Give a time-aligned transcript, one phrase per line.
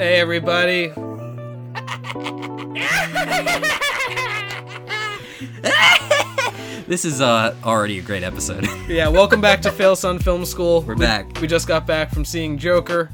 [0.00, 0.92] Hey, everybody.
[6.86, 8.66] This is uh already a great episode.
[8.88, 10.80] Yeah, welcome back to Fail Son Film School.
[10.82, 11.40] We're We- back.
[11.40, 13.10] We just got back from seeing Joker.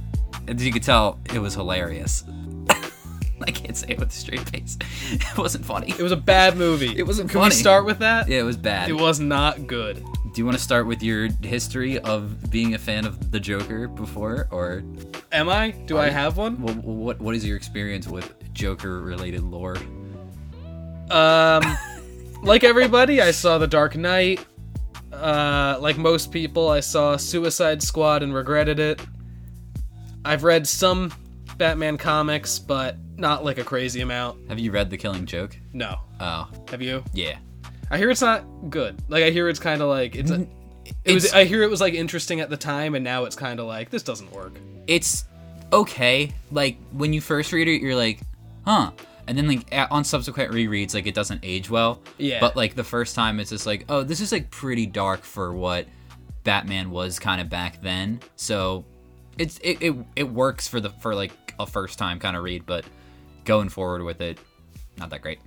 [0.49, 2.25] As you could tell, it was hilarious.
[3.47, 4.79] I can't say it with a straight face.
[5.13, 5.91] It wasn't funny.
[5.91, 6.97] It was a bad movie.
[6.97, 7.51] It wasn't Can funny.
[7.51, 8.29] we start with that?
[8.29, 8.89] Yeah, it was bad.
[8.89, 9.97] It was not good.
[9.97, 13.89] Do you want to start with your history of being a fan of the Joker
[13.89, 14.83] before, or
[15.37, 15.71] Am I?
[15.71, 16.61] Do I have one?
[16.63, 16.77] what?
[16.77, 19.77] What, what is your experience with Joker-related lore?
[21.11, 21.63] Um,
[22.43, 24.45] like everybody, I saw The Dark Knight.
[25.13, 29.01] Uh, like most people, I saw Suicide Squad and regretted it.
[30.25, 31.13] I've read some
[31.57, 34.49] Batman comics, but not like a crazy amount.
[34.49, 35.57] Have you read The Killing Joke?
[35.73, 35.97] No.
[36.21, 37.05] Oh, Have you?
[37.13, 37.37] yeah.
[37.91, 39.01] I hear it's not good.
[39.09, 40.31] Like I hear it's kind of like it's.
[40.31, 40.47] A,
[41.05, 41.25] it was.
[41.27, 43.67] It's- I hear it was like interesting at the time, and now it's kind of
[43.67, 44.59] like this doesn't work.
[44.89, 45.25] It's
[45.73, 46.33] okay.
[46.51, 48.21] Like when you first read it, you're like,
[48.65, 48.93] huh.
[49.29, 52.01] And then like on subsequent rereads, like it doesn't age well.
[52.19, 52.41] Yeah.
[52.41, 55.53] But like the first time, it's just like, oh, this is like pretty dark for
[55.53, 55.87] what
[56.45, 58.21] Batman was kind of back then.
[58.37, 58.85] So
[59.37, 62.67] it's it, it it works for the for like a first time kind of read,
[62.67, 62.85] but
[63.45, 64.39] going forward with it,
[64.97, 65.41] not that great.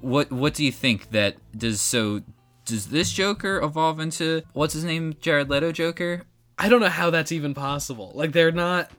[0.00, 2.22] What what do you think that does so?
[2.64, 5.14] Does this Joker evolve into what's his name?
[5.20, 6.22] Jared Leto Joker?
[6.56, 8.12] I don't know how that's even possible.
[8.14, 8.90] Like they're not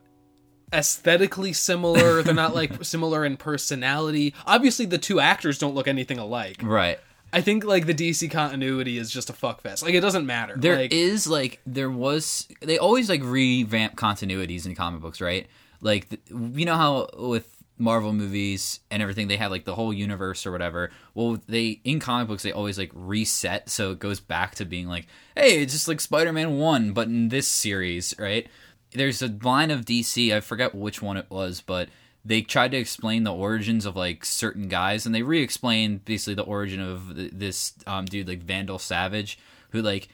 [0.74, 2.24] aesthetically similar.
[2.24, 4.34] they're not like similar in personality.
[4.46, 6.62] Obviously, the two actors don't look anything alike.
[6.62, 7.00] Right.
[7.34, 9.84] I think like the DC continuity is just a fuckfest.
[9.84, 10.54] Like it doesn't matter.
[10.56, 15.48] There is like, like there was they always like revamp continuities in comic books, right?
[15.82, 17.50] Like th- you know how with
[17.80, 20.92] Marvel movies and everything they have like the whole universe or whatever.
[21.16, 24.88] Well, they in comic books they always like reset so it goes back to being
[24.88, 28.48] like, hey, it's just like Spider-Man 1 but in this series, right?
[28.94, 31.90] There's a line of DC, I forget which one it was, but
[32.26, 36.44] they tried to explain the origins of like certain guys and they re-explained basically the
[36.44, 39.38] origin of this um, dude like Vandal Savage
[39.72, 40.08] who like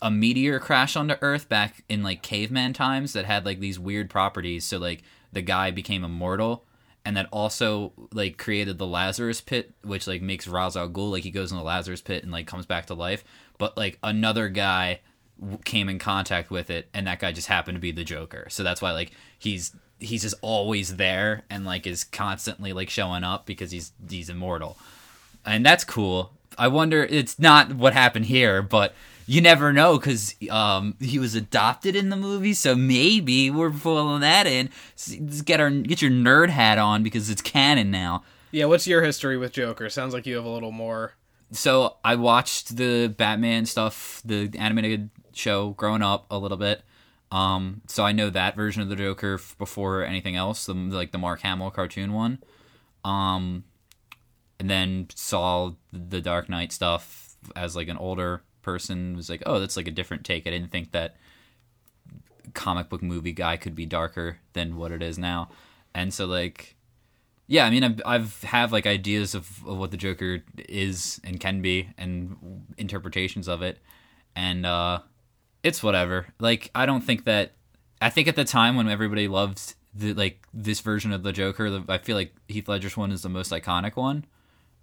[0.00, 4.10] a meteor crashed onto Earth back in like caveman times that had like these weird
[4.10, 4.64] properties.
[4.64, 5.02] So like
[5.32, 6.64] the guy became immortal,
[7.04, 11.22] and that also like created the Lazarus pit, which like makes Ra's al Ghul like
[11.22, 13.24] he goes in the Lazarus pit and like comes back to life.
[13.56, 15.00] But like another guy
[15.64, 18.46] came in contact with it, and that guy just happened to be the Joker.
[18.50, 23.24] So that's why like he's he's just always there and like is constantly like showing
[23.24, 24.76] up because he's he's immortal
[25.48, 26.32] and that's cool.
[26.56, 27.04] I wonder.
[27.04, 28.94] It's not what happened here, but
[29.26, 34.20] you never know because um, he was adopted in the movie, so maybe we're pulling
[34.20, 34.70] that in.
[34.96, 38.24] Just get our get your nerd hat on because it's canon now.
[38.50, 38.64] yeah.
[38.64, 39.88] What's your history with Joker?
[39.88, 41.14] Sounds like you have a little more.
[41.50, 46.82] So I watched the Batman stuff, the animated show, growing up a little bit.
[47.30, 51.12] Um, so I know that version of the Joker f- before anything else, the like
[51.12, 52.38] the Mark Hamill cartoon one.
[53.04, 53.64] Um,
[54.58, 59.14] and then saw the Dark Knight stuff as like an older person.
[59.14, 60.46] Was like, oh, that's like a different take.
[60.46, 61.16] I didn't think that
[62.54, 65.50] comic book movie guy could be darker than what it is now.
[65.94, 66.76] And so like,
[67.46, 71.38] yeah, I mean, I've I've have like ideas of, of what the Joker is and
[71.38, 73.78] can be, and interpretations of it,
[74.36, 75.00] and uh,
[75.68, 76.26] it's whatever.
[76.40, 77.52] Like, I don't think that.
[78.00, 81.70] I think at the time when everybody loved the like this version of the Joker,
[81.70, 84.24] the, I feel like Heath Ledger's one is the most iconic one,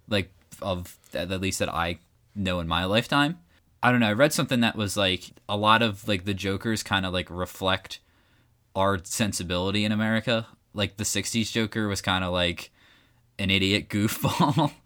[0.08, 0.30] like
[0.60, 1.98] of at least that I
[2.34, 3.38] know in my lifetime.
[3.82, 4.08] I don't know.
[4.08, 7.28] I read something that was like a lot of like the Jokers kind of like
[7.30, 8.00] reflect
[8.74, 10.46] our sensibility in America.
[10.74, 12.70] Like the '60s Joker was kind of like
[13.38, 14.72] an idiot goofball.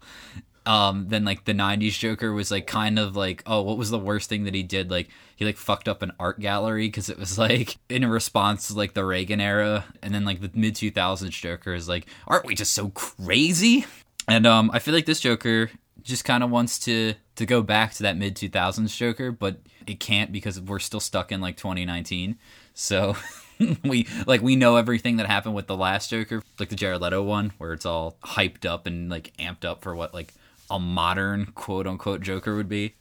[0.65, 3.99] um, then like the '90s Joker was like kind of like, oh, what was the
[3.99, 4.91] worst thing that he did?
[4.91, 8.75] Like he like fucked up an art gallery because it was like in response to
[8.75, 9.85] like the Reagan era.
[10.01, 13.85] And then like the mid 2000s Joker is like, aren't we just so crazy?
[14.27, 15.71] And um, I feel like this Joker
[16.03, 19.99] just kind of wants to to go back to that mid 2000s Joker, but it
[19.99, 22.37] can't because we're still stuck in like 2019.
[22.73, 23.15] So
[23.83, 27.23] we like we know everything that happened with the last Joker, like the Jared Leto
[27.23, 30.33] one, where it's all hyped up and like amped up for what like
[30.71, 32.95] a modern quote unquote Joker would be.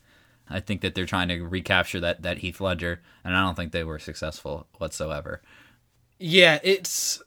[0.51, 3.73] I think that they're trying to recapture that that Heath Ledger, and I don't think
[3.73, 5.41] they were successful whatsoever.
[6.19, 7.23] Yeah, it's.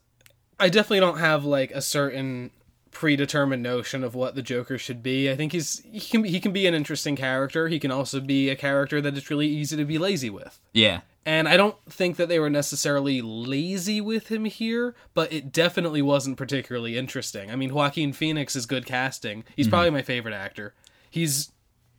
[0.60, 2.50] I definitely don't have like a certain
[2.94, 5.30] predetermined notion of what the Joker should be.
[5.30, 7.68] I think he's he can he can be an interesting character.
[7.68, 10.60] He can also be a character that it's really easy to be lazy with.
[10.72, 15.52] Yeah, And I don't think that they were necessarily lazy with him here, but it
[15.52, 17.50] definitely wasn't particularly interesting.
[17.50, 19.44] I mean, Joaquin Phoenix is good casting.
[19.56, 19.70] He's mm-hmm.
[19.70, 20.74] probably my favorite actor.
[21.10, 21.52] He's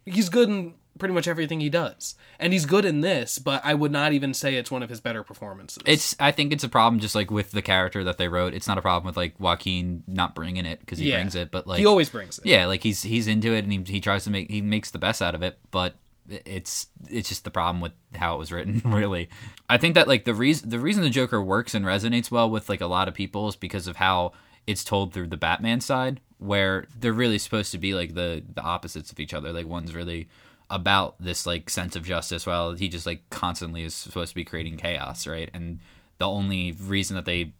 [0.06, 2.16] he's good in pretty much everything he does.
[2.40, 5.02] And he's good in this, but I would not even say it's one of his
[5.02, 5.84] better performances.
[5.86, 8.54] It's I think it's a problem just like with the character that they wrote.
[8.54, 11.18] It's not a problem with like Joaquin not bringing it because he Yeah.
[11.18, 12.46] brings it, but like he always brings it.
[12.46, 15.00] yeah, like he's he's into it and he he tries to make he makes the
[15.00, 15.96] best out of it, but
[16.28, 19.30] it's it's just the problem with how it was written really
[19.70, 22.68] i think that like the reason the reason the joker works and resonates well with
[22.68, 24.32] like a lot of people is because of how
[24.66, 28.62] it's told through the batman side where they're really supposed to be like the the
[28.64, 30.28] opposites of each other like one's really
[30.70, 34.44] about this like sense of justice while he just like constantly is supposed to be
[34.44, 35.80] creating chaos right and
[36.18, 37.52] the only reason that they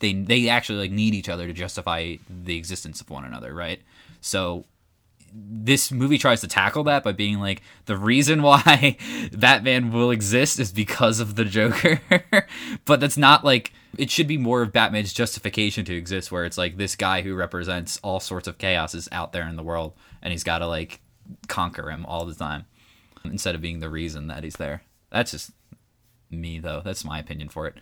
[0.00, 3.80] they they actually like need each other to justify the existence of one another right
[4.20, 4.64] so
[5.32, 8.96] this movie tries to tackle that by being like the reason why
[9.32, 12.00] Batman will exist is because of the Joker.
[12.84, 16.58] but that's not like it should be more of Batman's justification to exist where it's
[16.58, 19.94] like this guy who represents all sorts of chaos is out there in the world
[20.22, 21.00] and he's got to like
[21.48, 22.66] conquer him all the time
[23.24, 24.82] instead of being the reason that he's there.
[25.10, 25.50] That's just
[26.30, 26.82] me though.
[26.84, 27.74] That's my opinion for it.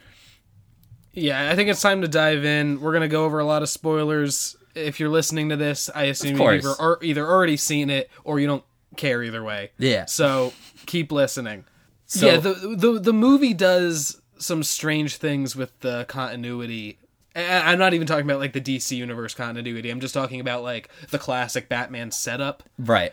[1.12, 2.80] Yeah, I think it's time to dive in.
[2.80, 4.56] We're gonna go over a lot of spoilers.
[4.74, 6.64] If you're listening to this, I assume you've
[7.02, 8.64] either, already seen it or you don't
[8.96, 9.70] care either way.
[9.78, 10.06] Yeah.
[10.06, 10.52] So
[10.86, 11.64] keep listening.
[12.06, 16.98] So- yeah, the, the the movie does some strange things with the continuity.
[17.34, 19.90] And I'm not even talking about like the DC universe continuity.
[19.90, 22.62] I'm just talking about like the classic Batman setup.
[22.78, 23.12] Right.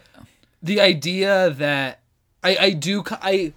[0.61, 2.01] The idea that
[2.43, 3.53] I I do I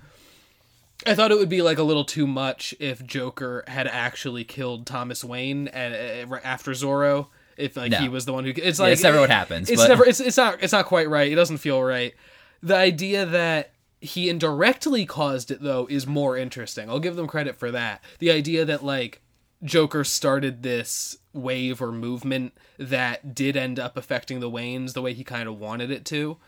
[1.07, 4.87] I thought it would be like a little too much if Joker had actually killed
[4.87, 7.27] Thomas Wayne uh, after Zorro.
[7.57, 7.99] If like No.
[7.99, 10.07] he was the one who it's Yeah, like it's never what happens, It's but- never
[10.07, 11.31] it's it's not it's not quite right.
[11.31, 12.15] It doesn't feel right.
[12.63, 16.89] The idea that he indirectly caused it though is more interesting.
[16.89, 18.03] I'll give them credit for that.
[18.19, 19.21] The idea that like
[19.63, 25.15] Joker started this wave or movement that did end up affecting the Waynes the way
[25.15, 26.39] he kind of wanted it to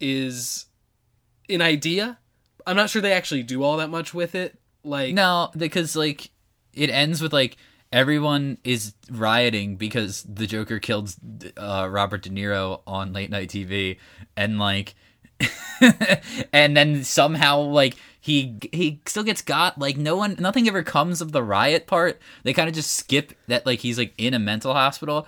[0.00, 0.66] is
[1.48, 2.18] an idea.
[2.66, 4.58] I'm not sure they actually do all that much with it.
[4.84, 6.30] Like No, because like
[6.74, 7.56] it ends with like
[7.92, 11.14] everyone is rioting because the Joker killed
[11.56, 13.98] uh, Robert De Niro on late night TV,
[14.36, 14.94] and like,
[16.52, 17.96] and then somehow like
[18.28, 19.78] he he still gets got.
[19.78, 22.20] Like no one, nothing ever comes of the riot part.
[22.42, 25.26] They kind of just skip that like he's like in a mental hospital.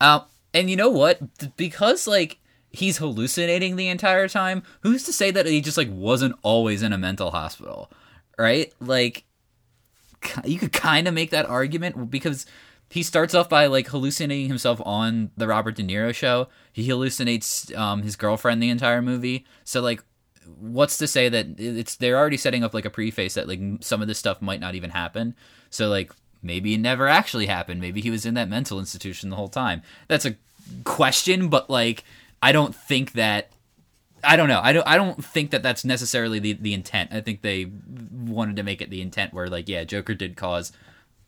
[0.00, 0.22] Um,
[0.54, 1.56] and you know what?
[1.56, 2.38] Because like
[2.70, 4.62] he's hallucinating the entire time.
[4.82, 7.90] Who's to say that he just like wasn't always in a mental hospital?
[8.38, 8.72] Right?
[8.80, 9.24] Like
[10.44, 12.46] you could kind of make that argument because
[12.90, 16.46] he starts off by like hallucinating himself on the Robert De Niro show.
[16.72, 19.44] He hallucinates um, his girlfriend the entire movie.
[19.64, 20.04] So like,
[20.60, 24.02] what's to say that it's they're already setting up like a preface that like some
[24.02, 25.34] of this stuff might not even happen.
[25.70, 26.12] So like
[26.42, 27.80] maybe it never actually happened.
[27.80, 29.82] Maybe he was in that mental institution the whole time.
[30.08, 30.36] That's a
[30.84, 32.04] question, but like
[32.42, 33.50] I don't think that
[34.24, 34.60] I don't know.
[34.62, 34.86] I don't.
[34.86, 37.12] I don't think that that's necessarily the the intent.
[37.12, 37.70] I think they
[38.12, 40.72] wanted to make it the intent where like, yeah, Joker did cause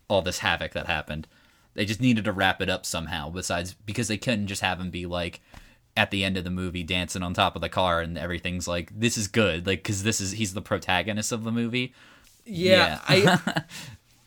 [0.09, 1.29] all this havoc that happened.
[1.75, 3.31] They just needed to wrap it up somehow.
[3.31, 5.41] Besides, because they couldn't just have him be like
[5.97, 8.91] at the end of the movie dancing on top of the car and everything's like,
[8.99, 11.93] this is good, like because this is he's the protagonist of the movie.
[12.45, 13.65] yeah, I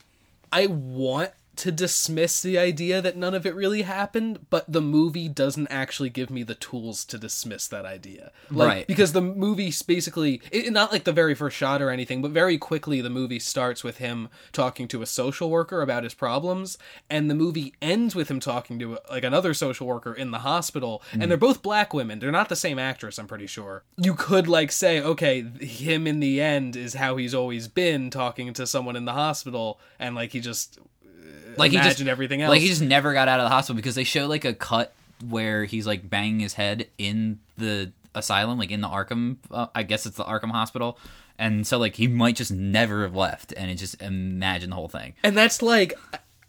[0.51, 5.27] I want to dismiss the idea that none of it really happened, but the movie
[5.27, 8.31] doesn't actually give me the tools to dismiss that idea.
[8.49, 8.87] Like, Right.
[8.87, 12.57] Because the movie basically, it, not like the very first shot or anything, but very
[12.57, 16.77] quickly the movie starts with him talking to a social worker about his problems,
[17.09, 21.03] and the movie ends with him talking to like another social worker in the hospital,
[21.11, 22.19] and they're both black women.
[22.19, 23.83] They're not the same actress, I'm pretty sure.
[23.97, 28.53] You could like say, okay, him in the end is how he's always been talking
[28.53, 30.79] to someone in the hospital, and like he just
[31.57, 32.49] like he just imagine everything else.
[32.49, 34.93] Like he just never got out of the hospital because they show like a cut
[35.27, 39.37] where he's like banging his head in the asylum, like in the Arkham.
[39.49, 40.97] Uh, I guess it's the Arkham Hospital,
[41.37, 44.87] and so like he might just never have left, and it just imagine the whole
[44.87, 45.13] thing.
[45.23, 45.93] And that's like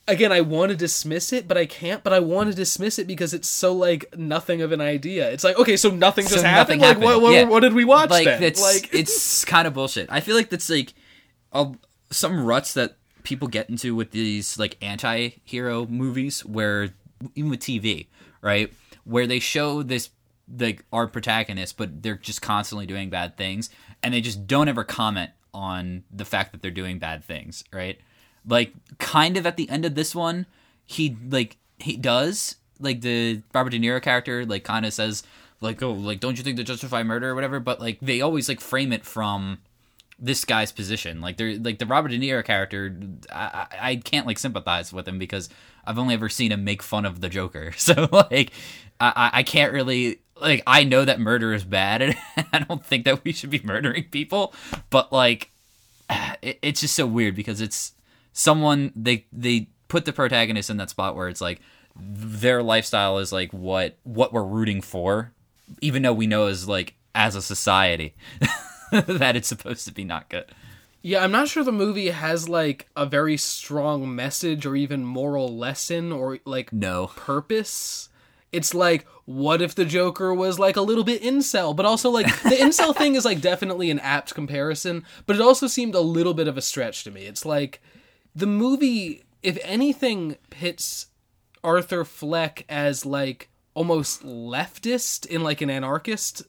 [0.09, 2.03] again, I want to dismiss it, but I can't.
[2.03, 5.31] But I want to dismiss it because it's so like nothing of an idea.
[5.31, 6.81] It's like okay, so nothing just So happened.
[6.81, 7.05] nothing Like happened.
[7.05, 7.45] what, what, Yeah.
[7.45, 8.43] what did we watch like then?
[8.43, 10.09] it's like it's kind of bullshit.
[10.11, 10.95] I feel like that's like
[11.53, 11.73] a,
[12.11, 16.91] some ruts that people get into with these like anti-hero movies where
[17.35, 18.07] even with TV,
[18.41, 18.73] right?
[19.05, 20.11] Where they show this
[20.59, 23.71] like our protagonist but they're just constantly doing bad things
[24.03, 27.99] and they just don't ever comment on the fact that they're doing bad things, right?
[28.47, 30.47] Like kind of at the end of this one,
[30.85, 35.23] he like he does like the Robert De Niro character like kind of says
[35.61, 38.49] like oh like don't you think they justify murder or whatever but like they always
[38.49, 39.59] like frame it from
[40.23, 41.21] this guy's position.
[41.21, 42.97] Like they're like the Robert De Niro character,
[43.31, 45.49] I, I can't like sympathize with him because
[45.85, 47.73] I've only ever seen him make fun of the Joker.
[47.77, 48.53] So like
[49.01, 52.03] I I- can't really like I know that murder is bad
[52.37, 54.55] and I don't think that we should be murdering people,
[54.91, 55.51] but like
[56.41, 57.93] it, it's just so weird because it's
[58.33, 61.61] someone they they put the protagonist in that spot where it's like
[61.97, 65.33] their lifestyle is like what what we're rooting for
[65.81, 68.15] even though we know as like as a society
[69.07, 70.45] that it's supposed to be not good
[71.01, 75.57] Yeah, I'm not sure the movie has like a very strong message or even moral
[75.57, 78.09] lesson or like no purpose.
[78.53, 82.27] It's like, what if the Joker was like a little bit incel, but also like
[82.43, 86.35] the incel thing is like definitely an apt comparison, but it also seemed a little
[86.35, 87.23] bit of a stretch to me.
[87.23, 87.81] It's like
[88.35, 91.07] the movie, if anything, pits
[91.65, 96.43] Arthur Fleck as like almost leftist in like an anarchist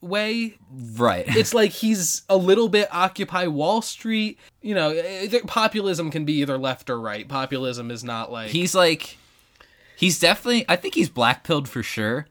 [0.00, 0.56] way.
[0.72, 1.24] Right.
[1.36, 4.38] It's like he's a little bit occupy wall street.
[4.62, 7.26] You know eh, eh, populism can be either left or right.
[7.28, 9.16] Populism is not like he's like
[9.96, 12.26] he's definitely i think he's black pilled for sure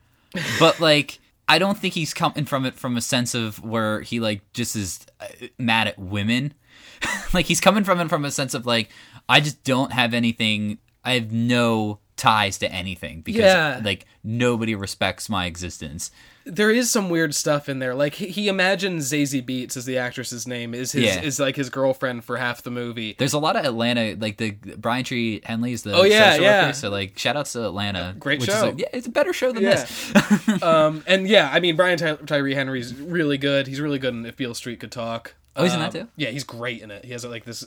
[0.60, 4.20] but like i don't think he's coming from it from a sense of where he
[4.20, 5.26] like just is uh,
[5.60, 6.54] mad at women.
[7.34, 8.90] Like he's coming from it from a sense of like
[9.30, 13.80] i just don't have anything i have no ties to anything because Yeah.
[13.84, 16.10] like nobody respects my existence
[16.52, 19.98] there is some weird stuff in there like he, he imagines Zazie Beetz as the
[19.98, 21.22] actress's name is his Yeah.
[21.22, 24.52] is like his girlfriend for half the movie there's a lot of atlanta like the
[24.78, 26.62] Brian Tyree Henry is the Oh, yeah, social yeah.
[26.64, 28.66] worker, so like shout outs to atlanta Great which is, show.
[28.68, 29.76] like, yeah it's a better show than Yeah.
[29.76, 34.14] this um and yeah i mean brian Ty- tyree henry's really good he's really good
[34.14, 36.08] in if beale street could talk Oh, he's in Um, that too?
[36.16, 37.66] yeah he's great in it he has like this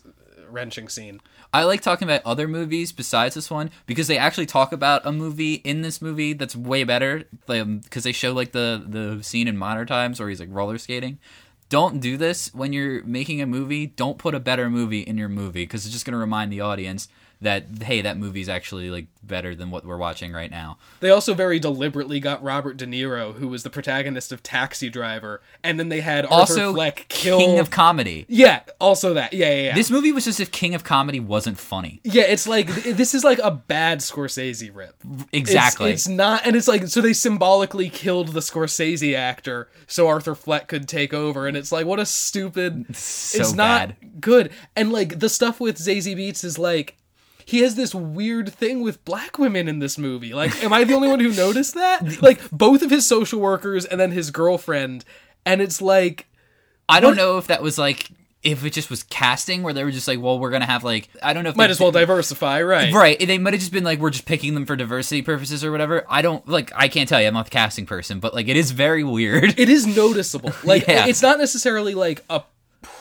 [0.53, 1.21] wrenching scene
[1.55, 5.13] I like talking about other movies besides this one because they actually talk about a
[5.13, 7.25] movie in this movie that's way better.
[7.47, 10.79] Because um, they show like the the scene in Modern Times where he's like roller
[10.79, 11.19] skating.
[11.69, 13.87] Don't do this when you're making a movie.
[13.87, 16.61] Don't put a better movie in your movie because it's just going to remind the
[16.61, 17.09] audience
[17.43, 20.79] that hey, that movie's actually like better than what we're watching right now.
[21.01, 25.41] They also very deliberately got Robert De Niro, who was the protagonist of Taxi Driver,
[25.63, 27.39] and then they had Arthur Also, Fleck kill.
[27.39, 28.27] King of Comedy.
[28.29, 29.33] yeah, also that.
[29.33, 29.75] Yeah, yeah, yeah.
[29.75, 32.01] This movie was just if King of Comedy wasn't funny.
[32.05, 34.95] yeah, it's like this is like a bad Scorsese rip.
[35.05, 35.93] It's- Exactly.
[35.93, 40.69] It's, not, and it's like so they symbolically killed the Scorsese actor so Arthur Fleck
[40.69, 42.97] could take over, and it's like what a stupid.
[42.97, 44.21] so it's not bad.
[44.21, 46.97] good, and like the stuff with Zazie Beetz is like.
[47.45, 50.33] He has this weird thing with black women in this movie.
[50.35, 52.03] Like, am I the only one who noticed that?
[52.23, 55.05] Like, both of his social workers and then his girlfriend,
[55.45, 56.27] and it's like,
[56.89, 58.09] I don't What- know if that was like
[58.43, 61.09] if it just was casting where they were just like, well, we're gonna have like
[61.23, 62.93] I don't know if might as well diversify, right?
[62.93, 63.17] Right.
[63.19, 66.05] They might have just been like, we're just picking them for diversity purposes or whatever.
[66.09, 66.73] I don't like.
[66.75, 67.29] I can't tell you.
[67.29, 69.57] I'm not the casting person, but like, it is very weird.
[69.61, 70.53] it is noticeable.
[70.65, 71.07] Like Yeah.
[71.07, 72.43] it's not necessarily like a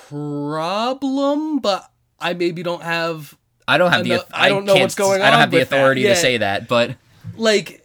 [0.10, 3.36] problem, but I maybe don't have
[3.68, 4.26] I don't have the.
[4.34, 5.28] I don't know what's going on.
[5.28, 6.10] I don't have the authority Yeah.
[6.10, 6.96] to say that, but
[7.38, 7.82] like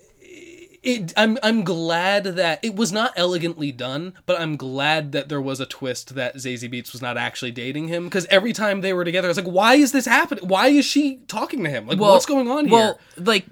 [0.83, 5.41] it I'm I'm glad that it was not elegantly done, but I'm glad that there
[5.41, 8.93] was a twist that Zazie Beetz was not actually dating him because every time they
[8.93, 10.47] were together I was like why is this happening?
[10.47, 11.87] Why is she talking to him?
[11.87, 12.73] Like well, what's going on here?
[12.73, 13.47] Well, like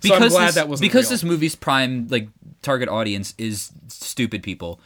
[0.00, 1.10] because glad this, that wasn't because real.
[1.10, 2.28] this movie's prime like
[2.62, 4.80] target audience is stupid people.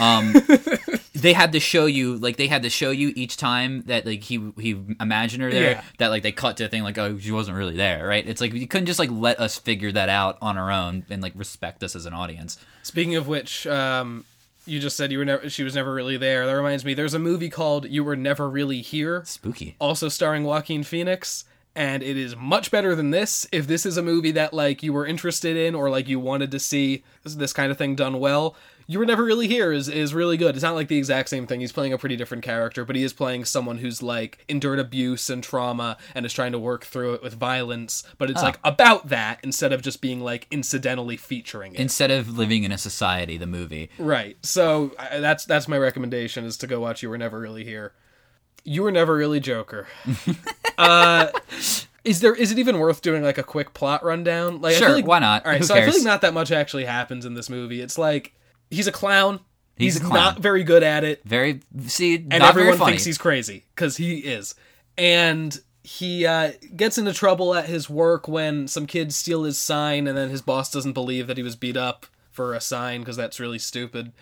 [0.00, 0.34] Um,
[1.14, 4.22] they had to show you like they had to show you each time that like
[4.22, 5.82] he he imagined her there Yeah.
[5.98, 8.40] that like they cut to a thing like oh she wasn't really there right it's
[8.40, 11.32] like you couldn't just like let us figure that out on our own and like
[11.36, 14.24] respect us as an audience Speaking of which, um,
[14.66, 16.46] you just said you were never she was never really there.
[16.46, 20.44] That reminds me, there's a movie called You Were Never Really Here, spooky also starring
[20.44, 21.44] Joaquin Phoenix,
[21.76, 23.46] and it is much better than this.
[23.52, 26.50] If this is a movie that like you were interested in or like you wanted
[26.52, 28.56] to see this, this kind of thing done well,
[28.90, 30.56] You Were Never Really Here is is really good.
[30.56, 31.60] It's not like the exact same thing.
[31.60, 35.30] He's playing a pretty different character, but he is playing someone who's like endured abuse
[35.30, 38.46] and trauma and is trying to work through it with violence, but it's Ah.
[38.46, 41.80] like about that instead of just being like incidentally featuring it.
[41.80, 44.36] instead of living in a society the movie Right.
[44.44, 47.92] So I, that's that's my recommendation is to go watch You Were Never Really Here.
[48.64, 49.86] You were never really Joker.
[50.78, 51.28] uh,
[52.04, 54.60] is there is it even worth doing like a quick plot rundown?
[54.60, 55.44] Like I Sure, feel like, why not?
[55.46, 57.80] All right, Who so I feel like not that much actually happens in this movie.
[57.82, 58.32] It's like
[58.70, 59.40] he's a clown.
[59.76, 60.14] He's He's, a clown.
[60.14, 64.54] not very good at it, very see and everyone thinks he's crazy because he is.
[64.98, 70.06] And he uh, gets into trouble at his work when some kids steal his sign,
[70.06, 73.16] and then his boss doesn't believe that he was beat up for a sign because
[73.16, 74.12] that's really stupid.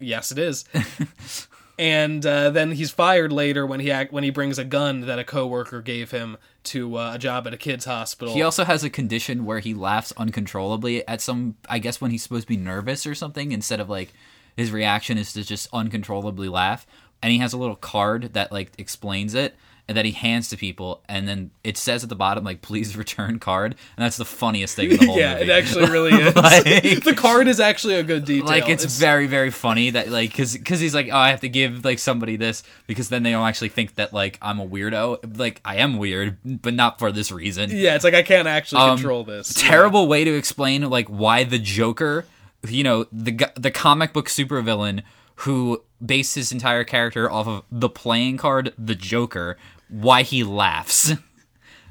[0.00, 0.64] Yes, it is.
[1.78, 5.18] and uh, then he's fired later when he act- when he brings a gun that
[5.18, 8.34] a coworker gave him to uh, a job at a kids hospital.
[8.34, 12.22] He also has a condition where he laughs uncontrollably at some, I guess, when he's
[12.22, 14.12] supposed to be nervous or something, instead of like
[14.56, 16.86] his reaction is to just uncontrollably laugh.
[17.22, 19.54] and he has a little card that like explains it
[19.88, 22.96] and that he hands to people and then it says at the bottom like please
[23.04, 25.44] return card and that's the funniest thing in the whole yeah, movie.
[25.44, 26.34] it actually really is.
[26.36, 26.64] Like-
[27.04, 28.46] the card is actually a good detail.
[28.48, 31.48] like it's, very very funny that like because because he's like oh I have to
[31.48, 35.38] give like somebody this because then they don't actually think that like I'm a weirdo
[35.38, 37.94] like I am weird but not for this reason yeah.
[37.94, 39.52] It's like I can't actually Um, control this.
[39.54, 42.24] terrible way to explain like why the Joker,
[42.68, 45.02] you know, the the comic book supervillain
[45.36, 49.56] who based his entire character off of the playing card the Joker,
[49.88, 51.12] why he laughs.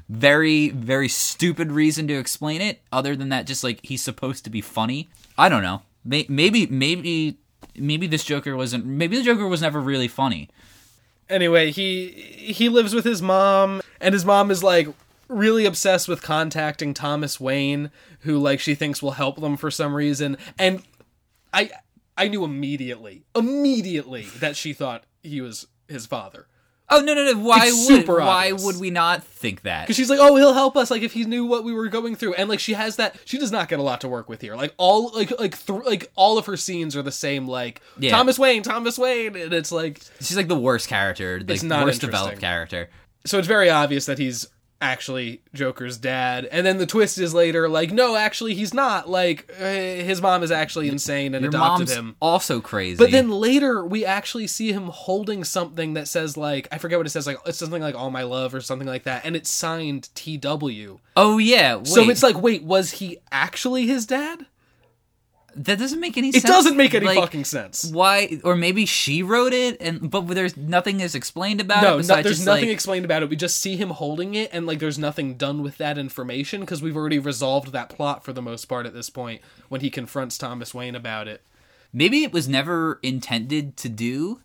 [0.08, 4.50] very very stupid reason to explain it other than that just like he's supposed to
[4.50, 5.08] be funny.
[5.38, 5.82] I don't know.
[6.04, 7.38] May- Maybe maybe
[7.76, 10.48] maybe this Joker wasn't maybe the Joker was never really funny.
[11.30, 14.88] anyway, he he lives with his mom, and his mom is like
[15.28, 19.94] really obsessed with contacting Thomas Wayne, who like she thinks will help them for some
[19.94, 20.36] reason.
[20.58, 20.82] And
[21.54, 21.70] I
[22.22, 26.46] I knew immediately, immediately that she thought he was his father.
[26.88, 27.38] Oh no no no!
[27.38, 28.64] Why It's would super why obvious.
[28.64, 29.84] would we not think that?
[29.84, 30.90] Because she's like, oh, he'll help us.
[30.90, 33.16] Like if he knew what we were going through, and like she has that.
[33.24, 34.56] She does not get a lot to work with here.
[34.56, 37.46] Like all like like th- like all of her scenes are the same.
[37.48, 38.10] Like Yeah.
[38.10, 41.84] Thomas Wayne, Thomas Wayne, and it's like She's like the worst character, like It's not
[41.86, 42.10] worst interesting.
[42.10, 42.90] developed character.
[43.24, 44.46] so it's very obvious that he's
[44.82, 46.46] actually Joker's dad.
[46.52, 49.08] And then the twist is later like, no, actually he's not.
[49.08, 52.16] Like uh, his mom is actually insane and Your adopted mom's him.
[52.20, 52.98] also crazy.
[52.98, 57.06] But then later we actually see him holding something that says like I forget what
[57.06, 59.50] it says like it's something like all my love or something like that and it's
[59.50, 60.98] signed TW.
[61.16, 64.46] oh yeah, wait, So it's like wait, was he actually his dad?
[65.56, 66.44] That doesn't make any It sense.
[66.44, 67.84] It doesn't make any Like, fucking sense.
[67.84, 68.40] Why?
[68.44, 72.06] Or maybe she wrote it, and but there's nothing is explained about No, it.
[72.08, 73.28] no there's nothing like, explained about it.
[73.30, 76.82] We just see him holding it, and like there's nothing done with that information because
[76.82, 80.38] we've already resolved that plot for the most part at this point when he confronts
[80.38, 81.42] Thomas Wayne about it.
[81.92, 84.40] maybe it was never intended to do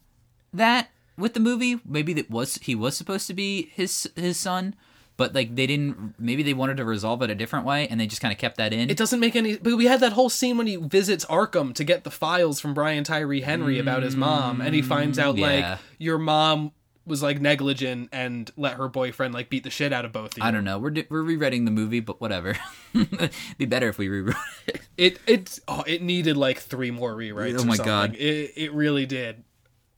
[0.54, 1.80] that with the movie.
[1.86, 4.76] Maybe that was he was supposed to be his his son,
[5.18, 6.16] but like they didn't.
[6.20, 8.58] Maybe they wanted to resolve it a different way, and they just kind of kept
[8.58, 8.90] that in.
[8.90, 9.58] It doesn't make any.
[9.58, 12.74] But we had that whole scene when he visits Arkham to get the files from
[12.74, 15.72] Brian Tyree Henry about his mom, and he finds out mm, yeah.
[15.72, 16.72] like your mom
[17.08, 20.38] was like negligent and let her boyfriend like beat the shit out of both of
[20.38, 20.44] you.
[20.44, 20.78] I don't know.
[20.78, 22.58] We're di- we're rewriting the movie, but whatever.
[23.58, 24.36] Be better if we rewrote
[24.68, 24.82] it.
[24.98, 27.60] It it oh, it needed like three more rewrites.
[27.60, 27.78] Oh my.
[27.78, 28.16] God.
[28.16, 29.44] It it really did.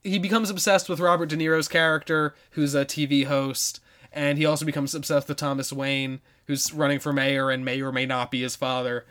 [0.04, 4.66] He becomes obsessed with Robert De Niro's character, who's a TV host, and he also
[4.66, 8.42] becomes obsessed with Thomas Wayne, who's running for mayor and may or may not be
[8.42, 9.06] his father.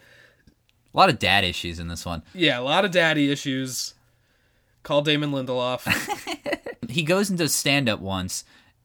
[0.92, 2.22] A lot of dad issues in this one.
[2.34, 3.94] Yeah, a lot of daddy issues.
[4.82, 5.84] Call Damon Lindelof.
[6.88, 8.44] He goes into stand up once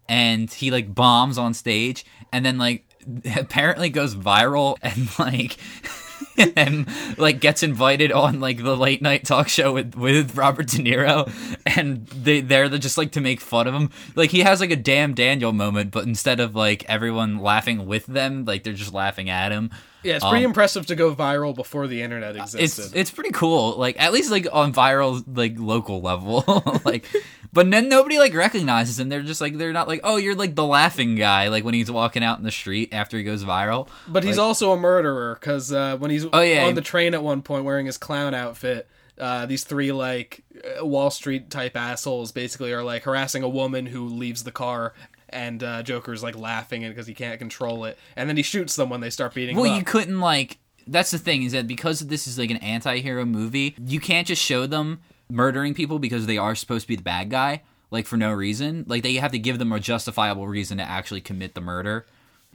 [0.10, 2.86] and he like bombs on stage and then like
[3.38, 5.58] apparently goes viral and like
[6.56, 10.78] and like gets invited on like the late night talk show with with Robert De
[10.78, 11.32] Niro
[11.66, 13.90] and they they're just like to make fun of him.
[14.16, 18.06] Like he has like a damn Daniel moment, but instead of like everyone laughing with
[18.06, 19.70] them, like they're just laughing at him.
[20.04, 22.58] Yeah, it's pretty impressive to go viral before the internet existed.
[22.82, 23.78] Um, It's it's pretty cool.
[23.78, 26.44] Like at least like on viral like local level.
[26.86, 27.06] like
[27.54, 29.10] but then nobody like recognizes him.
[29.10, 31.92] They're just like they're not like, "Oh, you're like the laughing guy" like when he's
[31.92, 33.88] walking out in the street after he goes viral.
[34.08, 36.66] But he's also a murderer because uh, when he's Oh, yeah.
[36.66, 38.88] on the train at one point wearing his clown outfit,
[39.20, 40.44] uh, these three like
[40.80, 44.94] uh, Wall Street type assholes basically are like harassing a woman who leaves the car,
[45.34, 48.90] and uh, Joker's like laughing because he can't control it, and then he shoots them
[48.90, 50.58] when they start beating Well, you couldn't like.
[50.86, 54.42] That's the thing is that because this is like an anti-hero movie, you can't just
[54.42, 58.18] show them murdering people because they are supposed to be the bad guy, like for
[58.18, 58.86] no reason.
[58.88, 62.06] Like they have to give them a justifiable reason to actually commit the murder,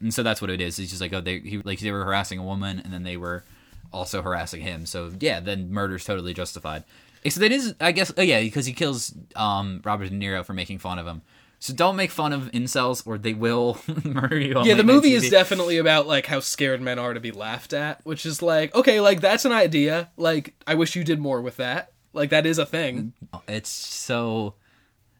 [0.00, 0.78] and so that's what it is.
[0.78, 3.16] It's just like oh, they he, like they were harassing a woman, and then they
[3.16, 3.44] were
[3.92, 4.86] also harassing him.
[4.86, 6.84] So yeah, then murder's totally justified.
[7.24, 10.52] Except it is, I guess, oh yeah, because he kills um, Robert De Niro for
[10.52, 11.22] making fun of him.
[11.60, 14.54] So don't make fun of incels, or they will murder you.
[14.54, 17.72] On yeah, the movie is definitely about like how scared men are to be laughed
[17.72, 20.10] at, which is like okay, like that's an idea.
[20.16, 21.92] Like I wish you did more with that.
[22.12, 23.12] Like that is a thing.
[23.48, 24.54] It's so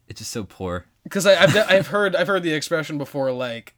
[0.07, 0.85] it's just so poor.
[1.03, 3.75] because I've I've heard I've heard the expression before like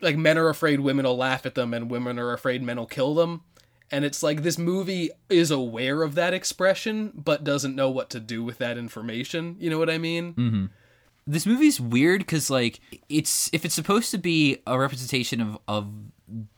[0.00, 2.86] like men are afraid women will laugh at them and women are afraid men will
[2.86, 3.42] kill them
[3.90, 8.20] and it's like this movie is aware of that expression but doesn't know what to
[8.20, 10.66] do with that information you know what i mean mm-hmm.
[11.28, 15.86] This movie's weird because like it's if it's supposed to be a representation of of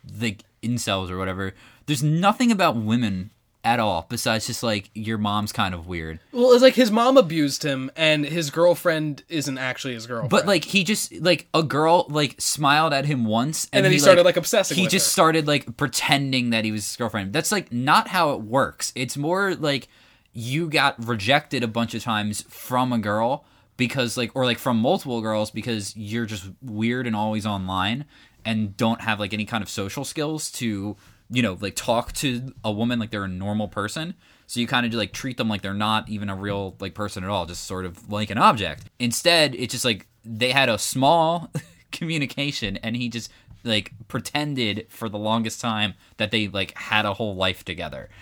[0.05, 1.55] the incels or whatever,
[1.87, 3.31] there's nothing about women
[3.63, 6.19] at all besides just like your mom's kind of weird.
[6.33, 10.47] well it's like his mom abused him and his girlfriend isn't actually his girlfriend But
[10.47, 13.99] like he just like a girl like smiled at him once and, And then he
[13.99, 15.11] like, started, like, obsessing He just her.
[15.11, 17.35] started like pretending that he was his girlfriend.
[17.35, 18.93] That's like not how it works.
[18.95, 19.89] It's more like
[20.33, 23.45] you got rejected a bunch of times from a girl
[23.81, 28.05] because like or like from multiple girls because you're just weird and always online
[28.45, 30.99] and don't have like any kind of social skills to
[31.31, 34.15] you know like talk to a woman like they're a normal person.
[34.47, 37.25] So you kind of like treat them like they're not even a real like person
[37.25, 38.85] at all just sort of like an object.
[38.99, 41.51] Instead it's just like they had a small
[41.91, 43.33] communication and he just
[43.65, 48.11] like pretended for the longest time that they like had a whole life together.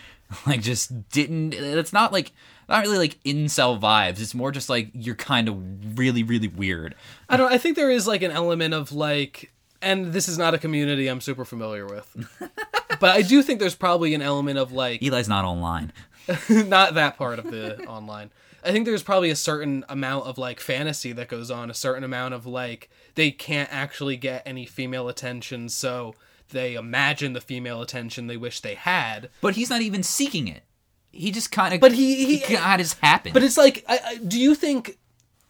[0.46, 2.32] Like just didn't it's not like
[2.68, 6.94] not really like incel vibes it's more just like you're kind of really really weird
[7.28, 7.52] I don't.
[7.52, 9.52] I think there is like an element of like,
[9.82, 12.26] and this is not a community I'm super familiar with,
[13.00, 15.92] but I do think there's probably an element of like eli's not online
[16.48, 18.30] not that part of the online.
[18.64, 22.04] I think there's probably a certain amount of like fantasy that goes on, a certain
[22.04, 26.14] amount of like they can't actually get any female attention, so
[26.50, 29.28] they imagine the female attention they wish they had.
[29.40, 30.62] but he's not even seeking it
[31.10, 34.16] he just kind of But he- he- got his happen But it's like, I, I,
[34.16, 34.98] do you think?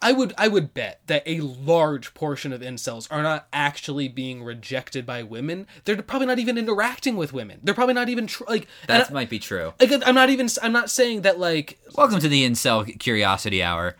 [0.01, 4.41] I would I would bet that a large portion of incels are not actually being
[4.43, 5.67] rejected by women.
[5.83, 7.59] They're probably not even interacting with women.
[7.63, 8.67] They're probably not even tr- like.
[8.87, 10.47] and that might be true I, like I'm not even.
[10.63, 13.97] I'm not saying that like welcome to the incel curiosity hour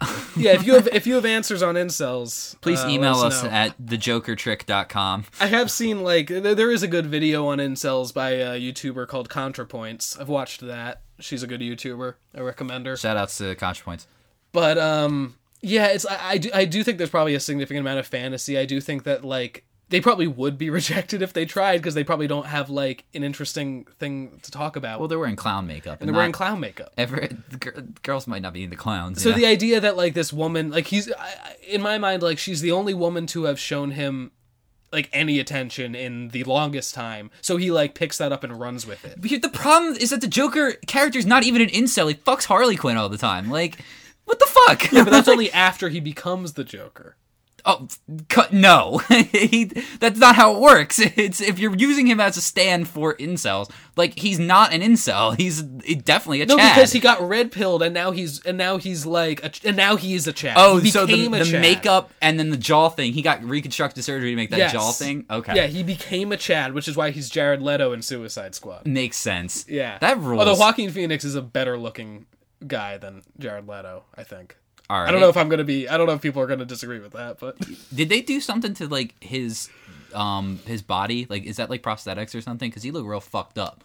[0.36, 0.52] yeah.
[0.52, 3.50] If you have if you have answers on incels, please uh, email us know.
[3.50, 8.30] at thejokertrick.com I have seen like there, there is a good video on incels by
[8.30, 10.20] a YouTuber called ContraPoints.
[10.20, 11.02] I've watched that.
[11.18, 12.14] She's a good YouTuber.
[12.36, 12.96] I recommend her.
[12.96, 14.06] shout outs to ContraPoints
[14.52, 17.98] But um, yeah, it's I, I do I do think there's probably a significant amount
[17.98, 18.56] of fantasy.
[18.56, 22.04] I do think that like they probably would be rejected if they tried because they
[22.04, 24.98] probably don't have like an interesting thing to talk about.
[24.98, 26.92] well they're wearing clown makeup and they're wearing clown makeup.
[26.98, 29.22] Every, the gir- girls might not be into clowns.
[29.22, 29.36] So know?
[29.36, 32.60] the idea that like this woman, like he's I, I- in my mind, like she's
[32.60, 34.32] the only woman to have shown him
[34.92, 37.30] like any attention in the longest time.
[37.42, 39.20] So he like picks that up and runs with it.
[39.20, 42.08] But the problem is that the Joker character is not even an incel.
[42.08, 43.50] He fucks Harley Quinn all the time.
[43.50, 43.78] Like,
[44.24, 44.90] what the fuck?
[44.92, 47.16] Yeah, but that's only after he becomes the Joker.
[47.68, 47.86] Oh,
[48.28, 48.98] cut, no.
[49.08, 49.64] he,
[50.00, 50.98] that's not how it works.
[51.18, 55.36] It's if you're using him as a stand for incels, like he's not an incel.
[55.36, 56.74] He's definitely a No, Chad.
[56.74, 59.96] because he got red pilled and now he's and now he's like a, and now
[59.96, 60.54] he is a Chad.
[60.56, 63.12] Oh, he so the, the makeup and then the jaw thing.
[63.12, 64.72] He got reconstructive surgery to make that Yes.
[64.72, 65.26] jaw thing.
[65.30, 68.86] Okay, Yeah, he became a Chad, which is why he's Jared Leto in Suicide Squad.
[68.86, 69.64] makes sense.
[69.68, 70.38] Yeah, that rules.
[70.40, 72.26] Although Joaquin Phoenix is a better looking
[72.66, 74.56] guy than Jared Leto, I think.
[74.90, 75.08] All right.
[75.08, 75.88] I don't know if I'm gonna be.
[75.88, 77.56] I don't know if people are gonna disagree with that, but
[77.94, 79.68] Did they do something to like his
[80.14, 81.26] um his body?
[81.28, 82.70] Like is that like prosthetics or something?
[82.70, 83.84] Because he looked real fucked up.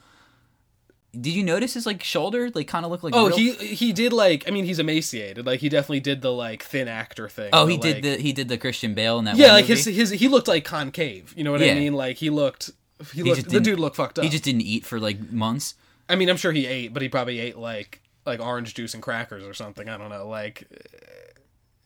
[1.19, 3.13] Did you notice his like shoulder like kind of looked like?
[3.15, 4.47] oh, real- he he did like.
[4.47, 5.45] I mean, he's emaciated.
[5.45, 7.49] Like he definitely did the like thin actor thing.
[7.53, 9.35] Oh, the, he did like- the he did the Christian Bale in that.
[9.35, 9.75] Yeah, like movie.
[9.75, 11.33] his his he looked like concave.
[11.37, 11.93] You know what I mean?
[11.93, 12.71] Like he looked.
[13.13, 13.49] He looked.
[13.49, 14.23] The dude looked fucked up.
[14.23, 15.75] He just didn't eat for like months.
[16.09, 19.03] I mean, I'm sure he ate, but he probably ate like like orange juice and
[19.03, 19.89] crackers or something.
[19.89, 20.27] I don't know.
[20.27, 20.67] Like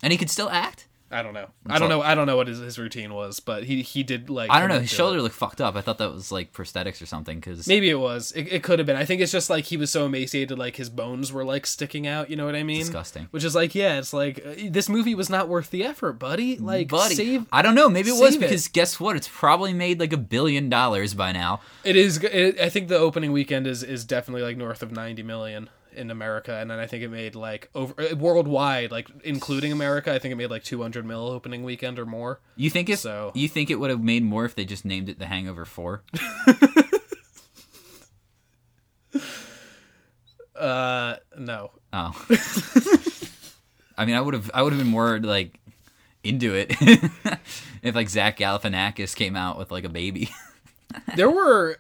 [0.01, 0.87] And he could still act.
[1.09, 1.47] I don't know.
[1.65, 2.01] I don't know.
[2.01, 4.51] I don't know what his, his routine was, but he he did like.
[4.51, 4.79] I don't know.
[4.79, 5.21] His shoulder it.
[5.21, 5.77] looked fucked up.
[5.77, 7.39] I thought that was like prosthetics or something.
[7.39, 8.33] Because Maybe it was.
[8.33, 8.97] It, it could have been.
[8.97, 12.07] I think it's just like he was so emaciated, like his bones were like sticking
[12.07, 12.29] out.
[12.29, 12.79] You know what I mean?
[12.79, 13.27] disgusting.
[13.31, 16.57] Which is like, yeah, it's like uh, this movie was not worth the effort, buddy.
[16.57, 17.45] Like, Buddy, save.
[17.53, 17.87] I don't know.
[17.87, 18.47] Maybe it was save it.
[18.47, 19.15] because guess what?
[19.15, 21.61] It's probably made like a billion dollars by now.
[21.85, 22.23] It is.
[22.25, 26.53] I think the opening weekend is is definitely like north of ninety million in America,
[26.55, 30.13] and then I think it made like over uh, worldwide, like including America.
[30.13, 32.39] I think it made like two hundred mil opening weekend or more.
[32.55, 35.09] You think if So- you think it would have made more if they just named
[35.09, 36.03] it The Hangover Four?
[40.55, 41.71] Uh, no.
[41.93, 42.25] Oh.
[43.97, 45.59] I mean, I would have I would have been more like
[46.23, 46.71] into it
[47.83, 50.29] if like Zach Galifianakis came out with like a baby.
[51.15, 51.77] there were